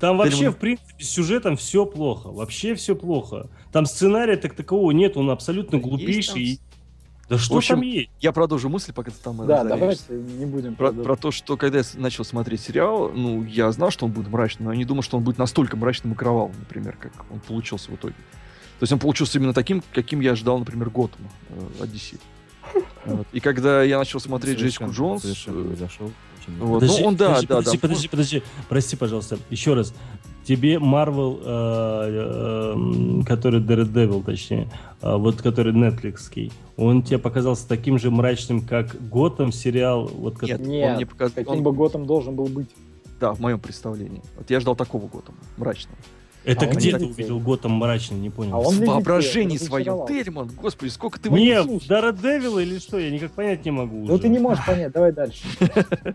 [0.00, 2.30] Там вообще, Фильм- в принципе, с сюжетом все плохо.
[2.32, 3.48] Вообще все плохо.
[3.70, 6.56] Там сценария так такового нет, он абсолютно Да есть глупейший.
[6.56, 6.65] там
[7.28, 8.10] Да что общем, там есть?
[8.20, 10.76] Я продолжу мысль, пока ты там Да, давайте не будем.
[10.76, 11.04] Про, продолжать.
[11.04, 14.66] про то, что когда я начал смотреть сериал, ну, я знал, что он будет мрачным,
[14.66, 17.90] но я не думал, что он будет настолько мрачным и кровавым, например, как он получился
[17.90, 18.14] в итоге.
[18.78, 22.20] То есть он получился именно таким, каким я ожидал, например, Готэма э, от DC.
[23.06, 23.26] Вот.
[23.32, 26.10] И когда я начал смотреть Джессику Джонс, Совершенно э, произошел.
[26.40, 27.80] очень вот, Подожди, ну, он, да, подожди, да, подожди, да.
[27.80, 29.94] подожди, подожди, прости, пожалуйста, еще раз.
[30.46, 34.68] Тебе Марвел, э, э, который Daredevil, точнее,
[35.02, 40.48] э, вот который Netflixский, он тебе показался таким же мрачным, как Готэм сериал, вот как-
[40.48, 41.34] Нет, он Нет, мне показал.
[41.34, 42.68] Каким бы Готом должен был быть?
[43.18, 44.22] Да, в моем представлении.
[44.36, 45.98] Вот я ждал такого Готэма, мрачного.
[46.44, 48.54] Это А он где ты увидел Готэм мрачный, не понял.
[48.54, 50.06] А он в воображении он своем.
[50.06, 51.90] Тельман, господи, сколько ты Не, слушаешь?
[51.90, 52.98] Daredevil или что?
[52.98, 54.06] Я никак понять не могу.
[54.06, 55.42] Ну ты не можешь понять, давай дальше.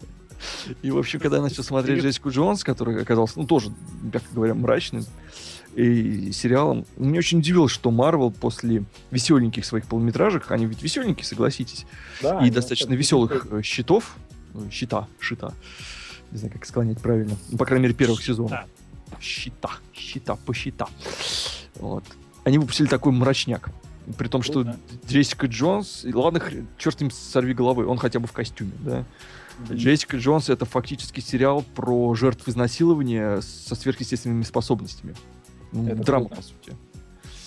[0.81, 3.71] И, в общем, когда я начал смотреть Джессику Джонс, который оказался, ну, тоже,
[4.01, 5.05] мягко говоря, мрачным,
[5.75, 11.85] и сериалом, мне очень удивилось, что Марвел после веселеньких своих полнометражек, они ведь веселенькие, согласитесь,
[12.21, 14.17] Да, и достаточно веселых щитов,
[14.53, 15.53] ну, щита, щита,
[16.31, 18.59] не знаю, как склонять правильно, ну, по крайней мере, первых сезонов.
[19.19, 19.69] Щита.
[19.93, 20.87] Щита, по щита.
[21.75, 22.03] Вот.
[22.43, 23.69] Они выпустили такой мрачняк.
[24.17, 24.65] При том, что.
[25.07, 26.41] Джессика Джонс, и ладно,
[26.77, 29.05] черт им сорви головы, он хотя бы в костюме, да.
[29.69, 35.15] Джессика Джонс это фактически сериал про жертв изнасилования со сверхъестественными способностями.
[35.71, 36.35] Ну, Это драма, круто.
[36.41, 36.77] по сути.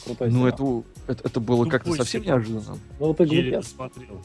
[0.04, 0.84] Крутой Ну, сериал.
[1.06, 2.38] это, это, это было как-то совсем сериал.
[2.38, 2.78] неожиданно.
[3.00, 3.66] Ну ты глупец.
[3.68, 4.20] посмотрел.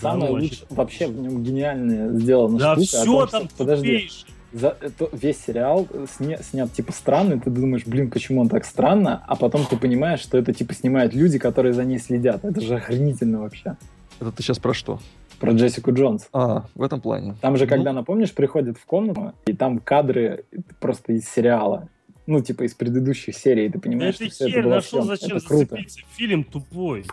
[0.00, 2.86] Самое ну, лучшее, вообще в нем гениально сделано Да штука.
[2.86, 4.10] все том, там что- Подожди,
[4.52, 5.88] за, это, весь сериал
[6.18, 9.76] сня- снят типа странно, и ты думаешь, блин, почему он так странно, а потом ты
[9.76, 12.44] понимаешь, что это типа снимают люди, которые за ней следят.
[12.44, 13.76] Это же охренительно вообще.
[14.20, 15.00] Это ты сейчас про что?
[15.42, 16.28] Про Джессику Джонс.
[16.32, 17.34] А, в этом плане.
[17.40, 20.44] Там же, когда, Ну, напомнишь, приходит в комнату, и там кадры
[20.80, 21.88] просто из сериала.
[22.26, 25.16] Ну, типа из предыдущих серий, ты Да понимаешь, это что это хер была нашел, съемка.
[25.16, 25.64] зачем Это круто.
[25.70, 26.00] зацепиться.
[26.16, 27.04] Фильм тупой.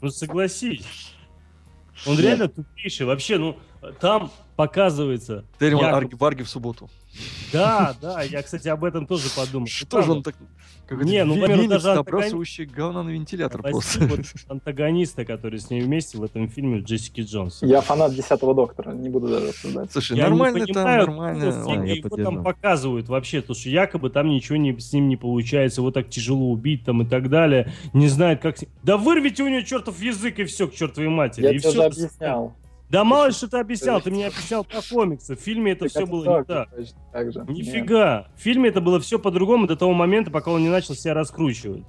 [0.00, 1.14] Ну согласись.
[2.06, 3.06] Он реально тупейший.
[3.06, 3.56] Вообще, ну,
[4.00, 5.44] там показывается...
[5.60, 6.90] Тельман якобы- Арги, Варги в субботу.
[7.52, 9.68] Да, да, я, кстати, об этом тоже подумал.
[9.68, 10.34] Что же он так...
[10.90, 14.06] Не, ну, венец, даже набрасывающий говна на вентилятор просто.
[14.06, 17.62] вот антагониста, который с ней вместе в этом фильме Джессики Джонс.
[17.62, 19.92] Я фанат десятого доктора, не буду даже обсуждать.
[19.92, 21.84] Слушай, Я нормально там, понимаю, нормально.
[21.84, 25.82] я его там показывают вообще, то что якобы там ничего не, с ним не получается,
[25.82, 28.56] его так тяжело убить там и так далее, не знает как...
[28.82, 31.44] Да вырвите у него чертов язык и все к чертовой матери.
[31.44, 32.56] Я тебе уже объяснял.
[32.90, 35.90] Да мало ли что ты объяснял, ты мне объяснял про комиксы, в фильме это Так
[35.90, 36.70] все это было так не так.
[36.74, 37.38] точно так же.
[37.40, 37.48] Нет.
[37.48, 38.28] Нифига.
[38.36, 41.82] В фильме это было все по-другому до того момента, пока он не начал себя раскручивать.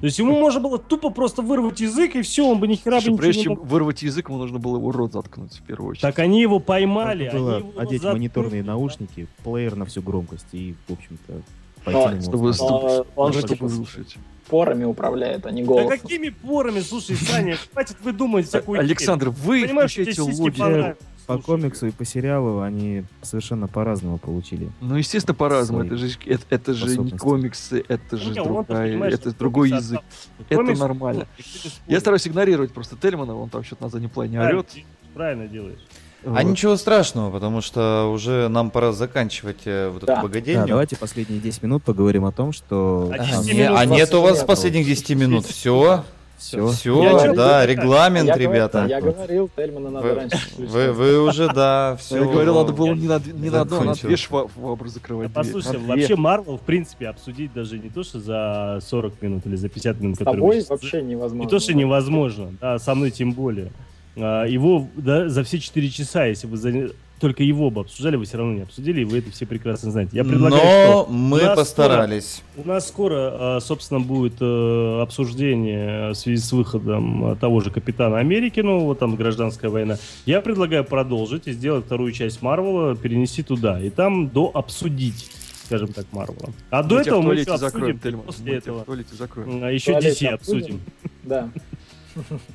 [0.00, 2.96] То есть ему можно было тупо просто вырвать язык, и все, он бы ни хера
[2.96, 3.64] бы Слушай, ничего прежде не чем мог.
[3.66, 6.02] вырвать язык, ему нужно было его рот заткнуть в первую очередь.
[6.02, 7.24] Так они его поймали.
[7.24, 8.18] Нужно было они его одеть заткнули.
[8.18, 13.06] мониторные наушники, плеер на всю громкость и, в общем-то, А, пойти на него Чтобы, чтобы-
[13.16, 14.16] он же чтобы типа слушать.
[14.48, 15.88] Порами управляет, а не Да голосом.
[15.90, 18.86] какими порами, слушай, Саня, хватит выдумывать всякую херь.
[18.86, 20.58] Александр, вы Понимаешь, сиськи логику.
[20.58, 20.96] понравились.
[21.26, 24.70] По комиксу и по сериалу они совершенно по-разному получили.
[24.80, 25.84] Ну, естественно, по-разному.
[25.84, 30.00] Это же, это, это же не комиксы, это же не, он-то, другая, это другой язык.
[30.48, 31.26] Это нормально.
[31.36, 31.70] ну.
[31.88, 34.68] Я стараюсь игнорировать просто Тельмана, он там что-то на заднем плане орет.
[35.14, 35.80] Правильно делаешь.
[36.24, 36.42] А Вот.
[36.44, 40.14] ничего страшного, потому что уже нам пора заканчивать э, вот Да.
[40.14, 40.66] эту Да, богадельню.
[40.66, 43.10] давайте последние 10 минут поговорим о том, что...
[43.12, 45.46] А А, 10 не- а нет у вас 20 последних 10 минут.
[45.46, 46.02] Все,
[46.36, 46.66] Все.
[46.68, 48.86] все, Я да, А регламент, я говорил- ребята.
[48.88, 50.38] Я говорил, Тельмана надо Вы, раньше.
[50.58, 52.16] вы, вы уже, да, все.
[52.18, 55.32] Я говорил, надо было не на, не на одну, а на две шва- швабры закрывать.
[55.32, 55.78] Да, две.
[55.78, 60.00] вообще Марвел, в принципе, обсудить даже не то, что за 40 минут или за 50
[60.00, 61.42] минут, С которые тобой вообще невозможно.
[61.44, 63.70] Не то, что невозможно, да, со мной тем более.
[64.16, 68.26] А, Его да, за все 4 часа, если бы за- только его бы обсуждали, вы
[68.26, 70.10] все равно не обсудили, и вы это все прекрасно знаете.
[70.14, 72.42] Я предлагаю, Но что мы у постарались.
[72.62, 77.70] у нас скоро, а, собственно, будет э, обсуждение в связи с выходом э, того же
[77.70, 79.96] Капитана Америки, нового, там, гражданская война.
[80.26, 85.30] Я предлагаю продолжить и сделать вторую часть Марвела, перенести туда, и там до обсудить,
[85.64, 86.50] скажем так, Марвела.
[86.68, 88.26] А до Мы тебя этого мы туалете еще закроем, обсудим Тельман.
[88.26, 88.78] после Мы этого.
[88.80, 89.64] в туалете закроем.
[89.64, 90.34] А еще Туалет DC обсудим.
[90.60, 90.80] обсудим.
[91.22, 91.48] Да.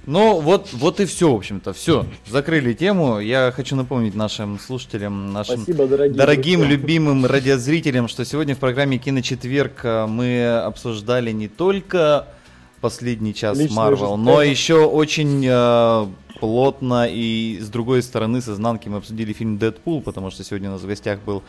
[0.05, 1.73] Ну, вот, вот и все, в общем-то.
[1.73, 3.19] Все, закрыли тему.
[3.19, 6.17] Я хочу напомнить нашим слушателям, нашим Спасибо, дорогие.
[6.17, 6.77] дорогим, друзья.
[6.77, 12.27] любимым радиозрителям, что сегодня в программе «Киночетверг» э, мы обсуждали не только
[12.81, 16.07] последний час Марвел, но еще очень э,
[16.39, 20.73] плотно и с другой стороны, с изнанки мы обсудили фильм «Дэдпул», потому что сегодня у
[20.73, 21.43] нас в гостях был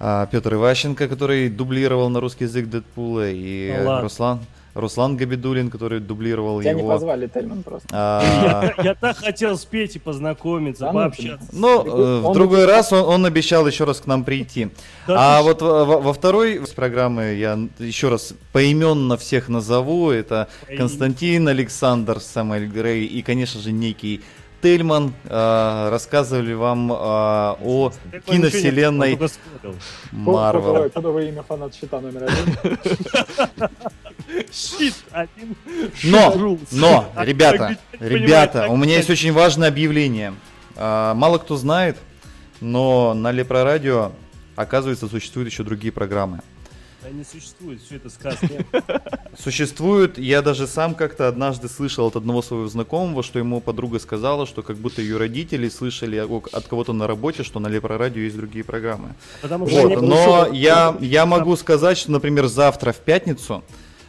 [0.00, 4.02] э, Петр Иващенко, который дублировал на русский язык Дэдпула, и Ну ладно.
[4.02, 4.40] Руслан,
[4.78, 6.90] Руслан Габидулин, который дублировал Тебя не его.
[6.90, 7.88] позвали, Тельман, просто.
[7.92, 11.48] А, Я, я так хотел спеть и познакомиться, Да ну, пообщаться.
[11.52, 14.70] Ну, э, в другой раз он, он обещал еще раз к нам прийти.
[15.06, 20.10] Да А вот во, второй программы я еще раз поименно всех назову.
[20.10, 20.48] Это.
[20.76, 24.22] Константин, Александр, Самуэль Грей и, конечно же, некий
[24.60, 29.18] Тельман э, рассказывали вам э, о не- киновселенной.
[30.10, 30.62] Марвел.
[30.62, 32.78] Кодовое- Кодовое имя фанат щита номер один.
[34.52, 35.56] Щит один.
[36.04, 40.34] Но, но, ребята, ребята, у меня есть очень важное объявление.
[40.76, 41.96] А, Мало кто знает,
[42.60, 44.12] но на Лепро Радио,
[44.56, 46.40] оказывается, существуют еще другие программы.
[47.02, 48.66] Да не существует, все это сказки.
[49.38, 54.46] Существует, я даже сам как-то однажды слышал от одного своего знакомого, что ему подруга сказала,
[54.46, 58.36] что как будто ее родители слышали от кого-то на работе, что на Лепро Радио есть
[58.36, 59.14] другие программы.
[59.40, 63.62] Потому что Вот, они но я, я могу сказать, что, например, завтра в пятницу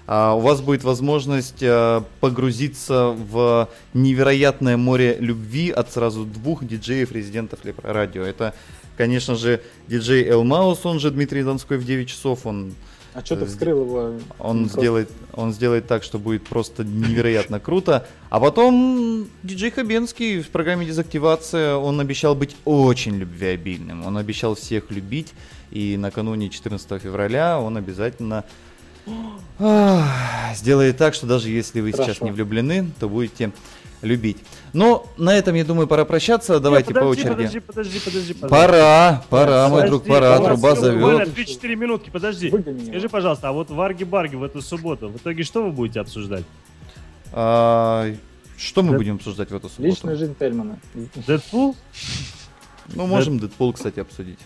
[0.09, 8.23] у вас будет возможность а, погрузиться в невероятное море любви от сразу двух диджеев-резидентов Радио.
[8.23, 8.55] Это,
[8.97, 12.73] конечно же, диджей Эл Маус, он же Дмитрий Донской в 9 часов, он
[13.13, 14.13] А что ты Э, вскрыл его?
[14.39, 18.07] он сделает, он сделает так, что будет просто невероятно круто.
[18.31, 24.07] А потом диджей Хабенский в программе «Дезактивация», он обещал быть очень любвеобильным.
[24.07, 25.33] Он обещал всех любить.
[25.69, 28.43] И накануне 14 февраля он обязательно
[30.55, 32.25] сделает так, что даже если вы сейчас Хорошо.
[32.25, 33.51] не влюблены, то будете
[34.01, 34.37] любить.
[34.71, 36.59] Но на этом, я думаю, пора прощаться.
[36.59, 37.35] Давайте Не, по подожди, очереди.
[37.35, 38.49] Подожди, подожди, подожди, подожди.
[38.49, 41.27] Пора, пора, мой Подожди, друг, пора, нас труба зовет.
[41.29, 42.49] 3-4 минутки, подожди.
[42.49, 42.85] Выгони.
[42.85, 46.45] Скажи, пожалуйста, а вот Варги-Барги в эту субботу, в итоге что вы будете обсуждать?
[47.33, 48.09] А,
[48.57, 49.89] что мы Да- будем обсуждать в эту субботу?
[49.89, 50.79] Личная жизнь Тельмана.
[51.27, 51.75] Дэдпул?
[52.95, 54.39] Ну, можем Дэдпул, кстати, обсудить.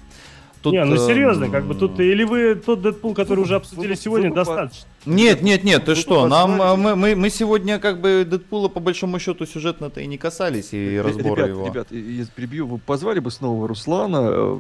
[0.63, 3.95] Тут, не, ну эм, серьезно, как бы тут, или вы тот Дэдпул, который уже обсудили
[3.95, 4.87] сегодня, достаточно?
[5.05, 6.71] Нет, нет, нет, ты что, нам позвали?
[6.71, 10.69] а, мы, мы, мы сегодня как бы Дэдпула по большому счету сюжетно-то и не касались,
[10.71, 11.67] и Ре- разбора ребят, его.
[11.67, 14.59] Ребят, я- я прибью, вы позвали бы снова Руслана, э,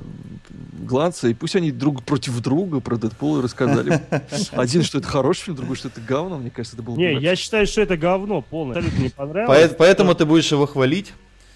[0.81, 4.01] Гланца, и пусть они друг против друга про Дэдпула рассказали.
[4.51, 6.37] Один, что это хороший фильм, другой, что это говно.
[6.37, 8.75] Мне кажется, это было бы Не, я считаю, что это говно полное.
[8.77, 9.57] Абсолютно не понравилось.
[9.57, 11.13] Поэт- поэтому ты будешь его хвалить?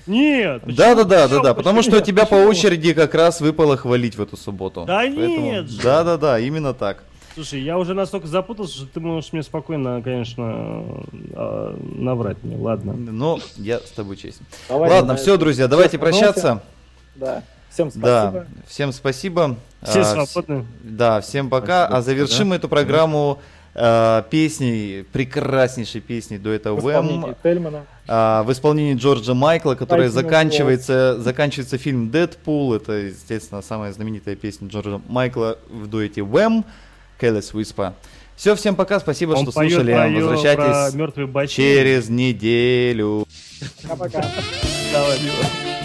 [0.08, 0.64] Нет.
[0.66, 4.22] Да, да, да, да, да, потому что тебя по очереди как раз выпало хвалить в
[4.22, 4.86] эту субботу.
[4.86, 5.82] Да нет же.
[5.82, 7.04] Да, да, да, именно так.
[7.36, 10.44] Слушай, я уже настолько запутался, что ты можешь мне спокойно, конечно,
[11.34, 12.58] а, наврать мне.
[12.58, 12.94] Ладно.
[12.94, 14.44] Но я с тобой честен.
[14.70, 16.64] Ладно, все, друзья, давайте прощаться.
[17.16, 17.44] Да.
[17.70, 18.48] Всем Да, спасибо.
[18.68, 19.56] всем спасибо.
[19.84, 20.66] Все А, вс- свободны.
[20.82, 21.84] Да, всем пока.
[21.86, 23.38] Спасибо, а завершим эту программу
[23.78, 27.86] э, песней, прекраснейшей песней до этого В исполнении Тельмана.
[28.10, 32.74] А, в исполнении Джорджа Майкла, которая заканчивается, заканчивается фильм «Дэдпул».
[32.74, 36.64] Это, естественно, самая знаменитая песня Джорджа Майкла в дуэте Wham,
[37.20, 37.94] Careless Whisper.
[38.36, 39.94] Все, всем пока, спасибо, Он что поет слушали.
[39.94, 43.26] про её- Возвращайтесь про через неделю.
[43.84, 44.26] Пока-пока.
[44.94, 45.77] Давай.